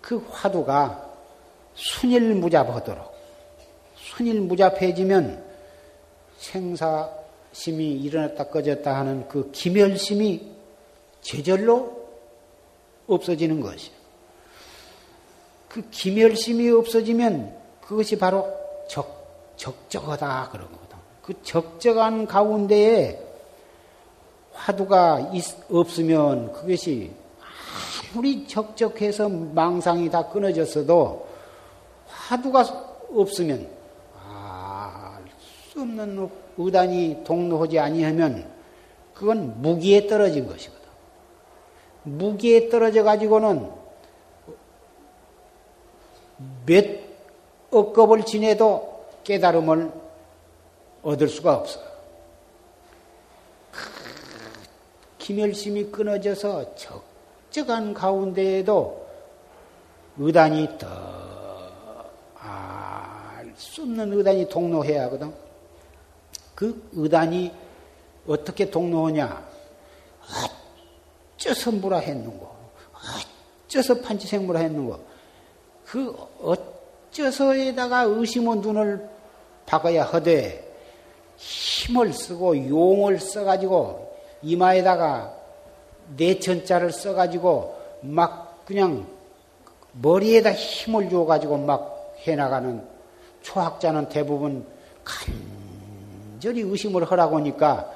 그 0.00 0.24
화두가 0.30 1.10
순일무잡하도록 1.74 3.12
순일무잡해지면 3.96 5.44
생사심이 6.38 7.92
일어났다 8.00 8.44
꺼졌다 8.44 8.96
하는 8.96 9.28
그 9.28 9.50
기멸심이 9.52 10.50
제절로 11.20 12.08
없어지는 13.06 13.60
것이요. 13.60 13.99
그 15.70 15.88
기멸심이 15.88 16.68
없어지면 16.68 17.56
그것이 17.80 18.18
바로 18.18 18.52
적, 18.88 19.54
적적하다 19.56 20.48
그런 20.50 20.66
거거든. 20.66 20.98
그 21.22 21.32
적적한 21.44 22.26
가운데에 22.26 23.24
화두가 24.52 25.30
있, 25.32 25.44
없으면 25.70 26.52
그것이 26.52 27.12
아무리 28.12 28.48
적적해서 28.48 29.28
망상이 29.28 30.10
다 30.10 30.28
끊어졌어도 30.28 31.28
화두가 32.08 32.64
없으면 33.14 33.68
알수 34.26 35.82
없는 35.82 36.28
의단이 36.58 37.22
동로하지 37.22 37.78
아니하면 37.78 38.50
그건 39.14 39.62
무기에 39.62 40.08
떨어진 40.08 40.48
것이거든. 40.48 40.80
무기에 42.02 42.68
떨어져 42.68 43.04
가지고는 43.04 43.79
몇 46.66 46.84
억겁을 47.70 48.24
지내도 48.24 49.06
깨달음을 49.24 49.92
얻을 51.02 51.28
수가 51.28 51.56
없어. 51.56 51.80
기멸심이 55.18 55.84
끊어져서 55.84 56.74
적적한 56.74 57.94
가운데에도 57.94 59.06
의단이 60.18 60.68
더알수 62.36 63.82
없는 63.82 64.12
의단이 64.12 64.48
동로해야 64.48 65.04
하거든. 65.04 65.32
그 66.54 66.88
의단이 66.92 67.52
어떻게 68.26 68.70
동로하냐? 68.70 69.48
어째서 71.36 71.72
무라 71.72 71.98
했는고? 71.98 72.50
어째서 73.66 74.00
판치생무라 74.00 74.60
했는고? 74.60 75.09
그 75.90 76.14
어째서에다가 77.10 78.02
의심의 78.02 78.58
눈을 78.58 79.08
박아야 79.66 80.04
하되 80.04 80.64
힘을 81.36 82.12
쓰고 82.12 82.68
용을 82.68 83.18
써가지고 83.18 84.16
이마에다가 84.42 85.34
내천자를 86.16 86.92
써가지고 86.92 87.76
막 88.02 88.64
그냥 88.64 89.04
머리에다 89.94 90.52
힘을 90.52 91.10
줘가지고 91.10 91.58
막 91.58 92.14
해나가는 92.20 92.86
초학자는 93.42 94.10
대부분 94.10 94.64
간절히 95.02 96.60
의심을 96.60 97.10
하라고 97.10 97.38
하니까 97.38 97.90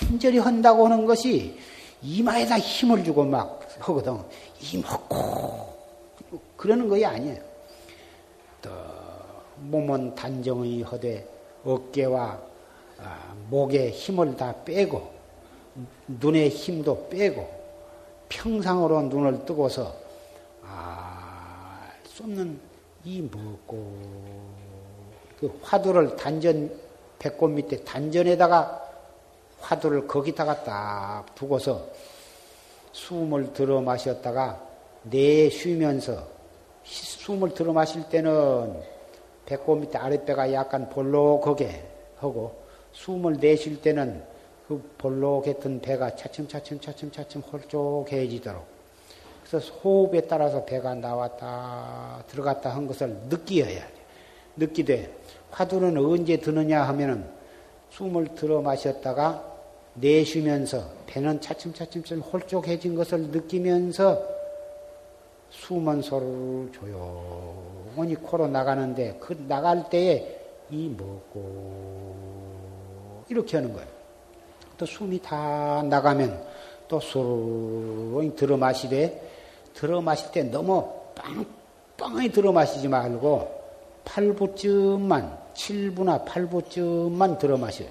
간절히 0.00 0.38
한다고 0.38 0.86
하는 0.86 1.04
것이 1.04 1.58
이마에다 2.00 2.58
힘을 2.58 3.04
주고 3.04 3.24
막 3.24 3.60
하거든. 3.80 4.18
이먹고 4.72 5.75
그러는 6.56 6.88
것이 6.88 7.04
아니에요. 7.04 7.40
또 8.62 8.70
몸은 9.56 10.14
단정히 10.14 10.82
허되 10.82 11.26
어깨와 11.64 12.40
아, 12.98 13.34
목에 13.50 13.90
힘을 13.90 14.36
다 14.36 14.54
빼고 14.64 15.14
눈의 16.06 16.48
힘도 16.48 17.08
빼고 17.08 17.48
평상으로 18.28 19.02
눈을 19.02 19.44
뜨고서 19.44 19.94
아, 20.62 21.88
쏟는 22.06 22.58
이 23.04 23.20
먹고 23.22 23.76
그 25.38 25.58
화두를 25.62 26.16
단전 26.16 26.70
배꼽 27.18 27.48
밑에 27.48 27.84
단전에다가 27.84 28.82
화두를 29.60 30.06
거기다가 30.06 30.64
딱 30.64 31.34
두고서 31.34 31.86
숨을 32.92 33.52
들어 33.52 33.80
마셨다가 33.80 34.65
내쉬면서 35.10 36.26
숨을 36.84 37.54
들어 37.54 37.72
마실 37.72 38.08
때는 38.08 38.80
배꼽 39.44 39.76
밑에 39.76 39.98
아랫배가 39.98 40.52
약간 40.52 40.88
볼록하게 40.88 41.84
하고 42.18 42.54
숨을 42.92 43.38
내쉴 43.40 43.80
때는 43.80 44.22
그 44.66 44.82
볼록했던 44.98 45.80
배가 45.80 46.16
차츰차츰 46.16 46.80
차츰차츰 46.80 47.42
홀쭉해지도록 47.42 48.64
그래서 49.48 49.72
호흡에 49.74 50.22
따라서 50.22 50.64
배가 50.64 50.94
나왔다 50.94 52.24
들어갔다 52.26 52.70
한 52.70 52.86
것을 52.86 53.08
느끼어야 53.28 53.80
돼. 53.80 53.92
느끼되 54.56 55.14
화두는 55.50 55.96
언제 55.98 56.38
드느냐 56.38 56.82
하면은 56.82 57.24
숨을 57.90 58.34
들어 58.34 58.60
마셨다가 58.60 59.54
내쉬면서 59.94 60.90
배는 61.06 61.40
차츰차츰 61.40 62.02
홀쭉해진 62.20 62.96
것을 62.96 63.20
느끼면서 63.28 64.35
숨은 65.62 66.02
소리를 66.02 66.72
조용히 66.72 68.14
코로 68.14 68.46
나가는데 68.48 69.18
그 69.20 69.36
나갈 69.48 69.88
때에 69.88 70.40
이 70.70 70.88
먹고 70.88 71.94
이렇게 73.28 73.56
하는 73.56 73.72
거예요. 73.72 73.88
또 74.76 74.84
숨이 74.86 75.20
다 75.20 75.82
나가면 75.82 76.44
또 76.88 77.00
소리 77.00 78.34
들어 78.36 78.56
마시되 78.56 79.22
들어 79.74 80.00
마실 80.00 80.30
때 80.30 80.42
너무 80.44 80.88
빵빵히 81.14 82.30
들어 82.30 82.52
마시지 82.52 82.88
말고 82.88 83.56
8부쯤만 84.04 85.54
7부나 85.54 86.24
8부쯤만 86.24 87.38
들어 87.38 87.56
마셔요. 87.56 87.88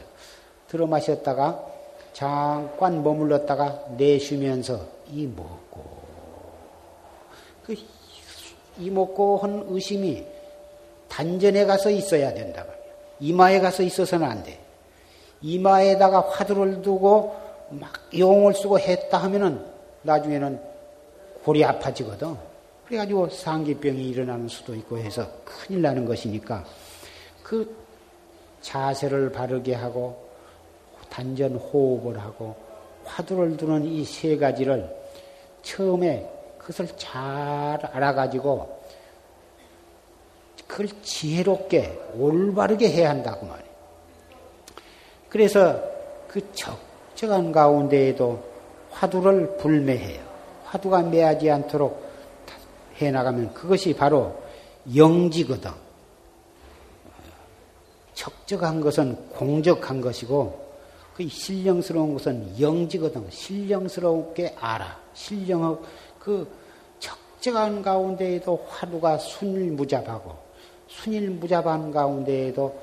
들어 0.67 0.87
마셨다가 0.87 1.65
잠깐 2.13 3.03
머물렀다가 3.03 3.87
내쉬면서 3.97 4.79
이 5.11 5.27
먹고 5.27 5.94
그 7.65 7.75
이먹고 8.77 9.37
한 9.37 9.65
의심이 9.69 10.23
단전에 11.09 11.65
가서 11.65 11.89
있어야 11.89 12.33
된다. 12.33 12.65
이마에 13.19 13.59
가서 13.59 13.83
있어서는 13.83 14.27
안 14.27 14.43
돼. 14.43 14.59
이마에다가 15.41 16.21
화두를 16.21 16.81
두고 16.81 17.35
막 17.69 17.91
용을 18.17 18.53
쓰고 18.53 18.79
했다 18.79 19.17
하면은 19.19 19.65
나중에는 20.01 20.59
골이 21.43 21.63
아파지거든. 21.63 22.35
그래가지고 22.85 23.29
상기병이 23.29 24.09
일어나는 24.09 24.47
수도 24.47 24.75
있고 24.75 24.97
해서 24.97 25.27
큰일 25.43 25.81
나는 25.81 26.05
것이니까 26.05 26.63
그 27.41 27.75
자세를 28.61 29.31
바르게 29.31 29.73
하고 29.73 30.23
단전 31.09 31.55
호흡을 31.55 32.19
하고 32.19 32.55
화두를 33.05 33.57
두는 33.57 33.85
이 33.85 34.03
세 34.03 34.37
가지를 34.37 34.89
처음에 35.63 36.34
그것을 36.65 36.87
잘 36.97 37.13
알아가지고 37.93 38.81
그걸 40.65 40.87
지혜롭게 41.03 42.13
올바르게 42.15 42.89
해야 42.89 43.11
한다고 43.11 43.45
말이에요. 43.45 43.69
그래서 45.29 45.79
그 46.27 46.41
적정한 46.53 47.51
가운데에도 47.51 48.43
화두를 48.89 49.57
불매해요. 49.57 50.23
화두가 50.65 51.03
매하지 51.03 51.51
않도록 51.51 52.03
해나가면 52.95 53.53
그것이 53.53 53.93
바로 53.93 54.35
영지거든. 54.95 55.69
적적한 58.15 58.81
것은 58.81 59.29
공적한 59.29 60.01
것이고 60.01 60.65
그 61.13 61.27
신령스러운 61.27 62.13
것은 62.13 62.59
영지거든. 62.59 63.29
신령스럽게 63.29 64.55
알아. 64.59 64.99
신령 65.13 65.81
그 66.25 66.51
적정한 66.97 67.83
가운데에도 67.83 68.65
화두가 68.67 69.19
순일무잡하고 69.19 70.35
순일무잡한 70.87 71.91
가운데에도 71.91 72.75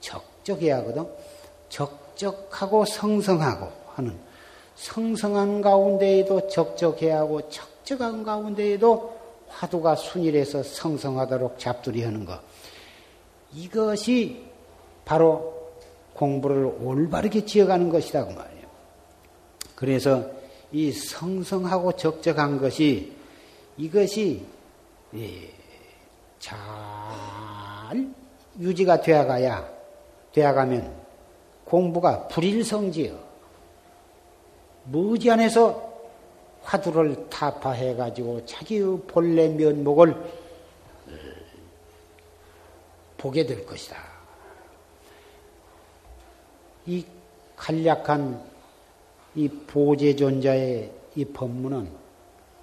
적적해야 0.00 0.78
하거든. 0.78 1.06
적적하고 1.68 2.86
성성하고 2.86 3.70
하는 3.94 4.16
성성한 4.74 5.60
가운데에도 5.60 6.48
적적해야 6.48 7.18
하고 7.18 7.46
적적한 7.50 8.24
가운데에도 8.24 9.14
화두가 9.48 9.96
순일해서 9.96 10.62
성성하도록 10.62 11.58
잡두리 11.58 12.04
하는 12.04 12.24
것. 12.24 12.40
이것이 13.52 14.46
바로 15.04 15.54
공부를 16.14 16.64
올바르게 16.80 17.44
지어가는 17.44 17.90
것이다 17.90 18.24
그 18.24 18.32
말이에요. 18.32 18.66
그래서 19.74 20.35
이 20.72 20.92
성성하고 20.92 21.92
적적한 21.92 22.60
것이 22.60 23.12
이것이 23.76 24.44
예, 25.14 25.50
잘 26.38 26.56
유지가 28.58 29.00
되어가야 29.00 29.68
되어가면 30.32 30.94
공부가 31.64 32.26
불일성지요. 32.28 33.18
무지 34.84 35.30
안에서 35.30 35.86
화두를 36.62 37.28
타파해가지고 37.30 38.44
자기의 38.46 39.00
본래 39.06 39.48
면목을 39.48 40.14
보게 43.16 43.46
될 43.46 43.64
것이다. 43.64 43.96
이 46.86 47.04
간략한 47.56 48.55
이 49.36 49.48
보제존자의 49.48 50.90
이 51.14 51.24
법문은 51.26 51.88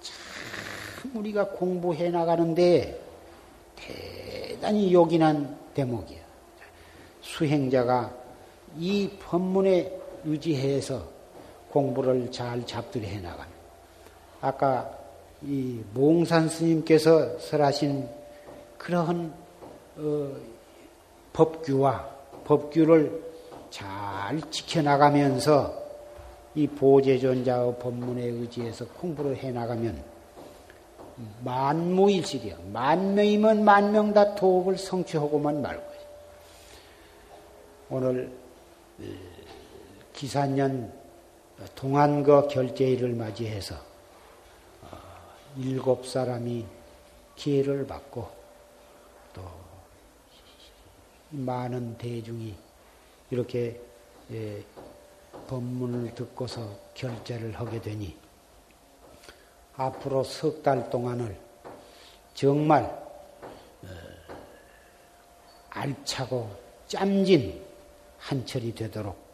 참 0.00 1.16
우리가 1.16 1.48
공부해 1.50 2.10
나가는데 2.10 3.00
대단히 3.76 4.92
요긴한 4.92 5.56
대목이야. 5.74 6.20
수행자가 7.20 8.12
이 8.76 9.08
법문에 9.20 10.00
유지해서 10.26 11.06
공부를 11.70 12.30
잘 12.30 12.66
잡들이 12.66 13.06
해 13.06 13.20
나가면 13.20 13.52
아까 14.40 14.98
이 15.42 15.80
몽산 15.92 16.48
스님께서 16.48 17.38
설하신 17.38 18.08
그러한 18.78 19.32
어, 19.96 20.32
법규와 21.32 22.08
법규를 22.44 23.22
잘 23.70 24.40
지켜나가면서 24.50 25.83
이 26.54 26.66
보제존자의 26.66 27.78
법문에 27.78 28.22
의지해서 28.22 28.86
공부를 28.86 29.36
해나가면 29.36 30.02
만무일실이야. 31.42 32.56
만 32.72 33.14
명이면 33.14 33.64
만명 33.64 34.12
다 34.12 34.34
도업을 34.34 34.78
성취하고만 34.78 35.62
말 35.62 35.76
거야. 35.76 35.98
오늘 37.90 38.32
어, 39.00 39.04
기사년 40.12 40.92
동안거 41.74 42.48
결제일을 42.48 43.14
맞이해서 43.14 43.76
어, 44.82 44.96
일곱 45.56 46.06
사람이 46.06 46.66
기회를 47.36 47.86
받고 47.86 48.28
또 49.34 49.42
많은 51.30 51.96
대중이 51.98 52.54
이렇게 53.30 53.80
예, 54.32 54.62
법문을 55.46 56.14
듣고서 56.14 56.68
결제를 56.94 57.52
하게 57.58 57.80
되니 57.80 58.16
앞으로 59.76 60.22
석 60.24 60.62
달 60.62 60.88
동안을 60.90 61.38
정말 62.34 62.84
어, 62.84 63.88
알차고 65.70 66.50
짬진 66.86 67.64
한철이 68.18 68.74
되도록 68.74 69.24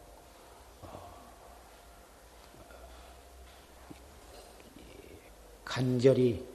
간절히 5.63 6.45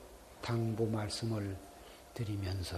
당부 0.43 0.87
말씀을 0.87 1.57
드리면서 2.13 2.77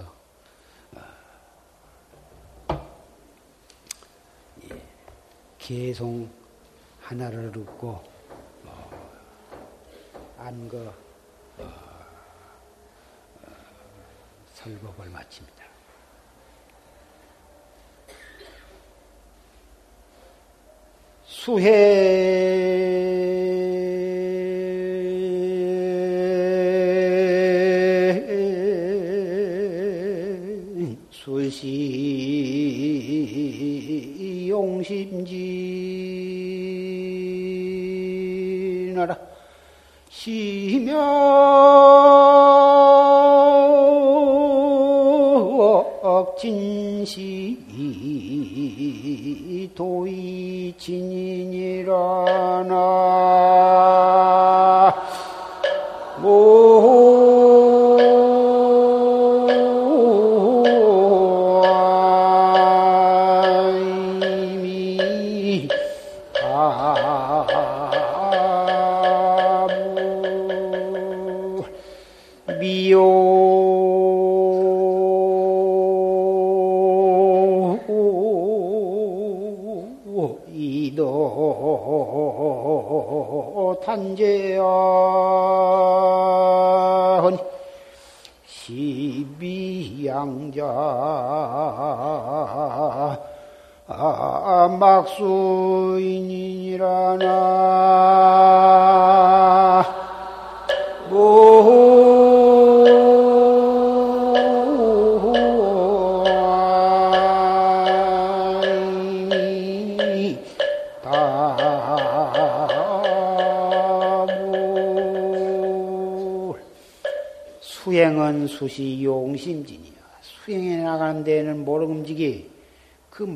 계속 5.59 6.29
하나를 7.09 7.51
듣고 7.53 8.05
어, 8.67 9.11
안거 10.37 10.93
어, 11.57 11.65
설법을 14.53 15.09
마칩니다. 15.09 15.65
수해 21.25 23.18
시 40.19 40.58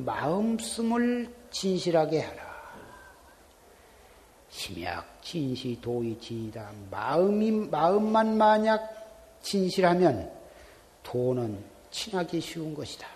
마음씀을 0.05 1.35
진실하게 1.51 2.21
하라. 2.21 2.53
심약 4.51 5.23
진시 5.23 5.79
도의 5.81 6.19
진이다. 6.21 6.71
마음이 6.91 7.51
마음만 7.51 8.37
만약 8.37 9.41
진실하면 9.41 10.31
도는 11.03 11.65
친하기 11.91 12.41
쉬운 12.41 12.75
것이다. 12.75 13.07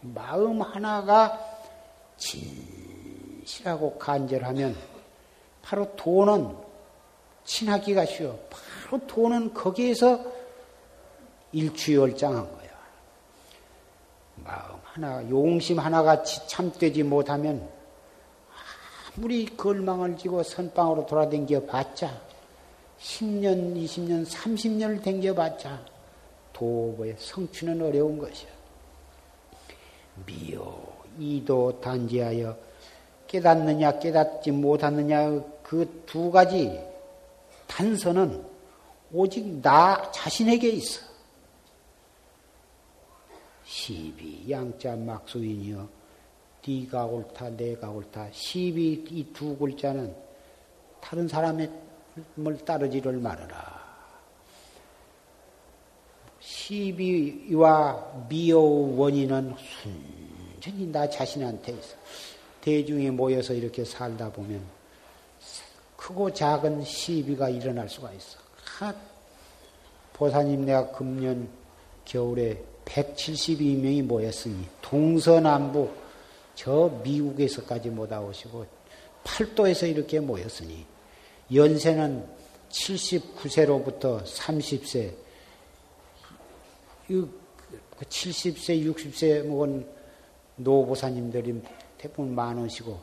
마음 0.00 0.62
하나가 0.62 1.38
진실하고 2.16 3.98
간절하면 3.98 4.76
바로 5.62 5.94
도는 5.96 6.56
친하기가 7.44 8.06
쉬워. 8.06 8.38
바로 8.50 9.06
도는 9.06 9.54
거기에서 9.54 10.24
일취월장한 11.52 12.52
거야. 12.52 12.61
하나, 14.92 15.28
용심 15.30 15.78
하나가 15.78 16.22
참되지 16.22 17.02
못하면 17.02 17.66
아무리 19.16 19.46
걸망을 19.56 20.16
지고 20.18 20.42
선방으로 20.42 21.06
돌아댕겨 21.06 21.64
봤자 21.64 22.20
10년, 23.00 23.74
20년, 23.76 24.26
30년을 24.26 25.02
댕겨 25.02 25.34
봤자 25.34 25.80
도보의 26.52 27.16
성취는 27.18 27.80
어려운 27.80 28.18
것이야. 28.18 28.50
미요, 30.26 30.78
이도 31.18 31.80
단지하여 31.80 32.56
깨닫느냐, 33.26 33.98
깨닫지 33.98 34.50
못하느냐, 34.50 35.42
그 35.62 36.02
두 36.04 36.30
가지 36.30 36.78
단서는 37.66 38.44
오직 39.14 39.46
나 39.62 40.10
자신에게 40.12 40.68
있어. 40.68 41.11
시비 43.72 44.44
양자 44.50 44.96
막수인이여 44.96 45.88
네가 46.66 47.06
옳다 47.06 47.48
내가 47.56 47.90
옳다 47.90 48.28
시비 48.30 49.02
이 49.10 49.32
두 49.32 49.56
글자는 49.56 50.14
다른 51.00 51.26
사람의 51.26 51.70
을 52.38 52.58
따르지를 52.58 53.14
말아라. 53.14 53.80
시비와 56.40 58.26
미의 58.28 58.52
원인은 58.52 59.56
순전히 60.60 60.86
나 60.88 61.08
자신한테 61.08 61.72
있어. 61.72 61.96
대중이 62.60 63.10
모여서 63.10 63.54
이렇게 63.54 63.84
살다 63.86 64.30
보면 64.30 64.62
크고 65.96 66.30
작은 66.34 66.84
시비가 66.84 67.48
일어날 67.48 67.88
수가 67.88 68.12
있어. 68.12 68.38
하, 68.78 68.94
보사님 70.12 70.66
내가 70.66 70.92
금년 70.92 71.48
겨울에 72.04 72.62
172명이 72.84 74.02
모였으니 74.02 74.66
동서남북 74.80 75.94
저 76.54 77.00
미국에서까지 77.02 77.90
못 77.90 78.10
와오시고 78.10 78.66
팔도에서 79.24 79.86
이렇게 79.86 80.20
모였으니 80.20 80.84
연세는 81.52 82.26
79세로부터 82.70 84.22
30세 84.24 85.14
70세, 88.00 88.94
60세 88.94 89.46
먹은 89.46 89.86
노보사님들이 90.56 91.62
대부분 91.98 92.34
많으시고 92.34 92.98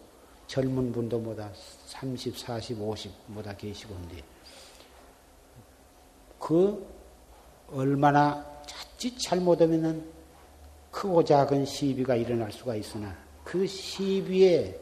젊은 0.48 0.92
분도 0.92 1.20
뭐다 1.20 1.52
30, 1.86 2.38
40, 2.38 2.82
50 2.82 3.12
뭐다 3.28 3.56
계시고 3.56 3.94
근데 3.94 4.24
그 6.40 6.88
얼마나 7.72 8.59
자칫 8.70 9.18
잘못하면은 9.20 10.04
크고 10.92 11.24
작은 11.24 11.66
시비가 11.66 12.16
일어날 12.16 12.52
수가 12.52 12.76
있으나 12.76 13.16
그 13.44 13.66
시비의 13.66 14.78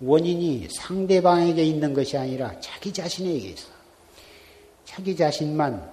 원인이 0.00 0.68
상대방에게 0.70 1.64
있는 1.64 1.92
것이 1.92 2.16
아니라 2.16 2.58
자기 2.60 2.92
자신에게 2.92 3.48
있어. 3.48 3.68
자기 4.84 5.16
자신만 5.16 5.90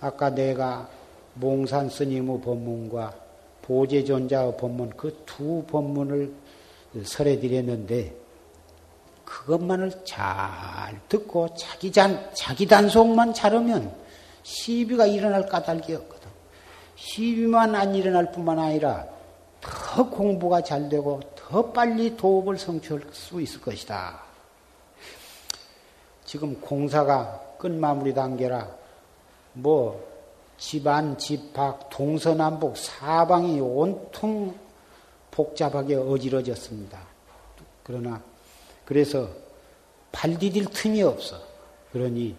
아까 0.00 0.30
내가 0.30 0.88
몽산 1.34 1.88
스님의 1.90 2.40
법문과 2.40 3.14
보제존자의 3.62 4.56
법문 4.56 4.90
그 4.90 5.24
두 5.24 5.64
법문을 5.64 6.32
설해 7.04 7.40
드렸는데 7.40 8.14
그것만을 9.24 10.04
잘 10.04 11.00
듣고 11.08 11.54
자기 11.56 11.90
잔 11.90 12.30
자기 12.34 12.66
단속만 12.66 13.34
잘하면 13.34 13.92
시비가 14.42 15.06
일어날 15.06 15.46
까닭이 15.46 15.94
없거든. 15.94 16.13
시비만 17.04 17.74
안 17.74 17.94
일어날 17.94 18.32
뿐만 18.32 18.58
아니라 18.58 19.06
더 19.60 20.08
공부가 20.08 20.62
잘 20.62 20.88
되고 20.88 21.20
더 21.36 21.70
빨리 21.70 22.16
도업을 22.16 22.56
성취할 22.56 23.02
수 23.12 23.42
있을 23.42 23.60
것이다. 23.60 24.22
지금 26.24 26.58
공사가 26.62 27.42
끝 27.58 27.70
마무리 27.70 28.14
단계라 28.14 28.68
뭐 29.52 30.02
집안, 30.56 31.18
집 31.18 31.52
밖, 31.52 31.90
동서남북 31.90 32.78
사방이 32.78 33.60
온통 33.60 34.54
복잡하게 35.30 35.96
어지러졌습니다. 35.96 37.00
그러나 37.82 38.22
그래서 38.86 39.28
발 40.10 40.38
디딜 40.38 40.64
틈이 40.66 41.02
없어. 41.02 41.38
그러니 41.92 42.34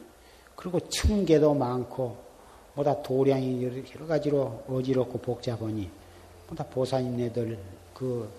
그리고 0.55 0.79
층계도 0.79 1.53
많고 1.53 2.24
뭐다 2.75 3.01
도량이 3.01 3.63
여러 3.63 4.05
가지로 4.07 4.63
어지럽고 4.69 5.19
복잡하니 5.19 5.89
뭐다 6.47 6.65
보살님네들 6.65 7.57
그 7.93 8.29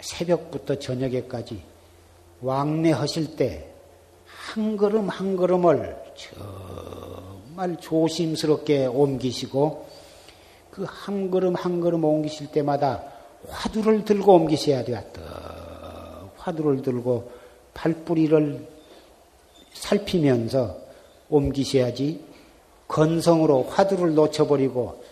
새벽부터 0.00 0.78
저녁에까지 0.78 1.62
왕래하실 2.40 3.36
때 3.36 3.76
한 4.26 4.76
걸음 4.76 5.08
한 5.08 5.36
걸음을 5.36 5.96
정말 6.16 7.76
조심스럽게 7.80 8.86
옮기시고 8.86 9.86
그 10.70 10.84
한 10.84 11.30
걸음 11.30 11.54
한 11.54 11.80
걸음 11.80 12.04
옮기실 12.04 12.48
때마다 12.52 13.02
화두를 13.48 14.04
들고 14.04 14.34
옮기셔야 14.34 14.84
되었다. 14.84 15.22
화두를 16.36 16.82
들고 16.82 17.30
팔뿌리를 17.74 18.66
살피면서 19.72 20.76
옮기셔야지 21.30 22.24
건성으로 22.88 23.64
화두를 23.64 24.14
놓쳐버리고 24.14 25.02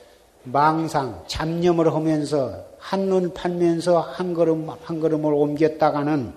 망상, 0.45 1.25
잡념을 1.27 1.93
하면서 1.93 2.65
한눈 2.79 3.33
팔면서 3.33 4.01
한 4.01 4.35
걸음 4.35 4.69
한 4.69 5.01
걸음을 5.01 5.33
옮겼다가는 5.33 6.33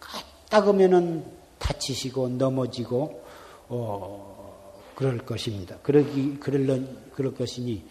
까딱하면은 0.00 1.24
다치시고 1.58 2.30
넘어지고 2.30 3.22
어 3.68 4.72
그럴 4.96 5.18
것입니다. 5.18 5.76
그러기 5.82 6.38
그럴 6.40 6.84
그럴 7.14 7.34
것이니 7.34 7.84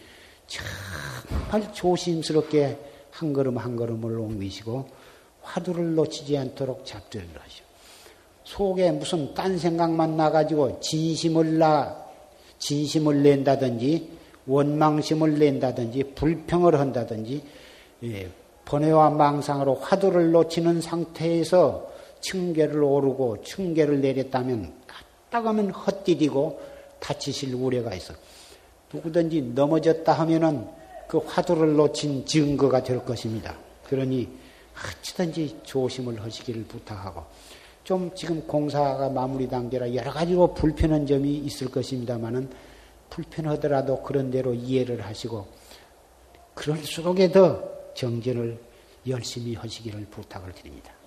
정말 0.46 1.72
조심스럽게 1.72 2.78
한 3.10 3.32
걸음 3.32 3.56
한 3.56 3.76
걸음을 3.76 4.18
옮기시고 4.18 4.88
화두를 5.42 5.94
놓치지 5.94 6.36
않도록 6.36 6.84
잡들을 6.84 7.26
하시오. 7.38 7.64
속에 8.44 8.90
무슨 8.90 9.32
딴 9.32 9.56
생각만 9.56 10.16
나가지고 10.16 10.80
진심을 10.80 11.58
나 11.58 12.09
진심을 12.60 13.22
낸다든지 13.22 14.20
원망심을 14.46 15.38
낸다든지 15.38 16.14
불평을 16.14 16.78
한다든지 16.78 17.42
예, 18.04 18.30
번뇌와 18.64 19.10
망상으로 19.10 19.74
화두를 19.76 20.30
놓치는 20.30 20.80
상태에서 20.80 21.90
층계를 22.20 22.82
오르고 22.82 23.42
층계를 23.42 24.00
내렸다면 24.00 24.72
갔다가면 24.86 25.70
헛디디고 25.70 26.60
다치실 27.00 27.54
우려가 27.54 27.94
있어. 27.94 28.14
누구든지 28.92 29.52
넘어졌다 29.54 30.12
하면은 30.12 30.66
그 31.08 31.18
화두를 31.18 31.74
놓친 31.74 32.24
증거가 32.26 32.82
될 32.82 33.04
것입니다. 33.04 33.56
그러니 33.88 34.28
어찌든지 34.76 35.58
조심을 35.64 36.22
하시기를 36.22 36.64
부탁하고 36.64 37.24
좀 37.90 38.08
지금 38.14 38.40
공사가 38.46 39.08
마무리 39.08 39.48
단계라 39.48 39.92
여러 39.96 40.12
가지로 40.12 40.54
불편한 40.54 41.08
점이 41.08 41.38
있을 41.38 41.72
것입니다만은 41.72 42.48
불편하더라도 43.10 44.00
그런 44.04 44.30
대로 44.30 44.54
이해를 44.54 45.04
하시고 45.04 45.48
그럴수록에 46.54 47.32
더 47.32 47.60
정진을 47.94 48.60
열심히 49.08 49.56
하시기를 49.56 50.06
부탁을 50.08 50.52
드립니다. 50.52 50.99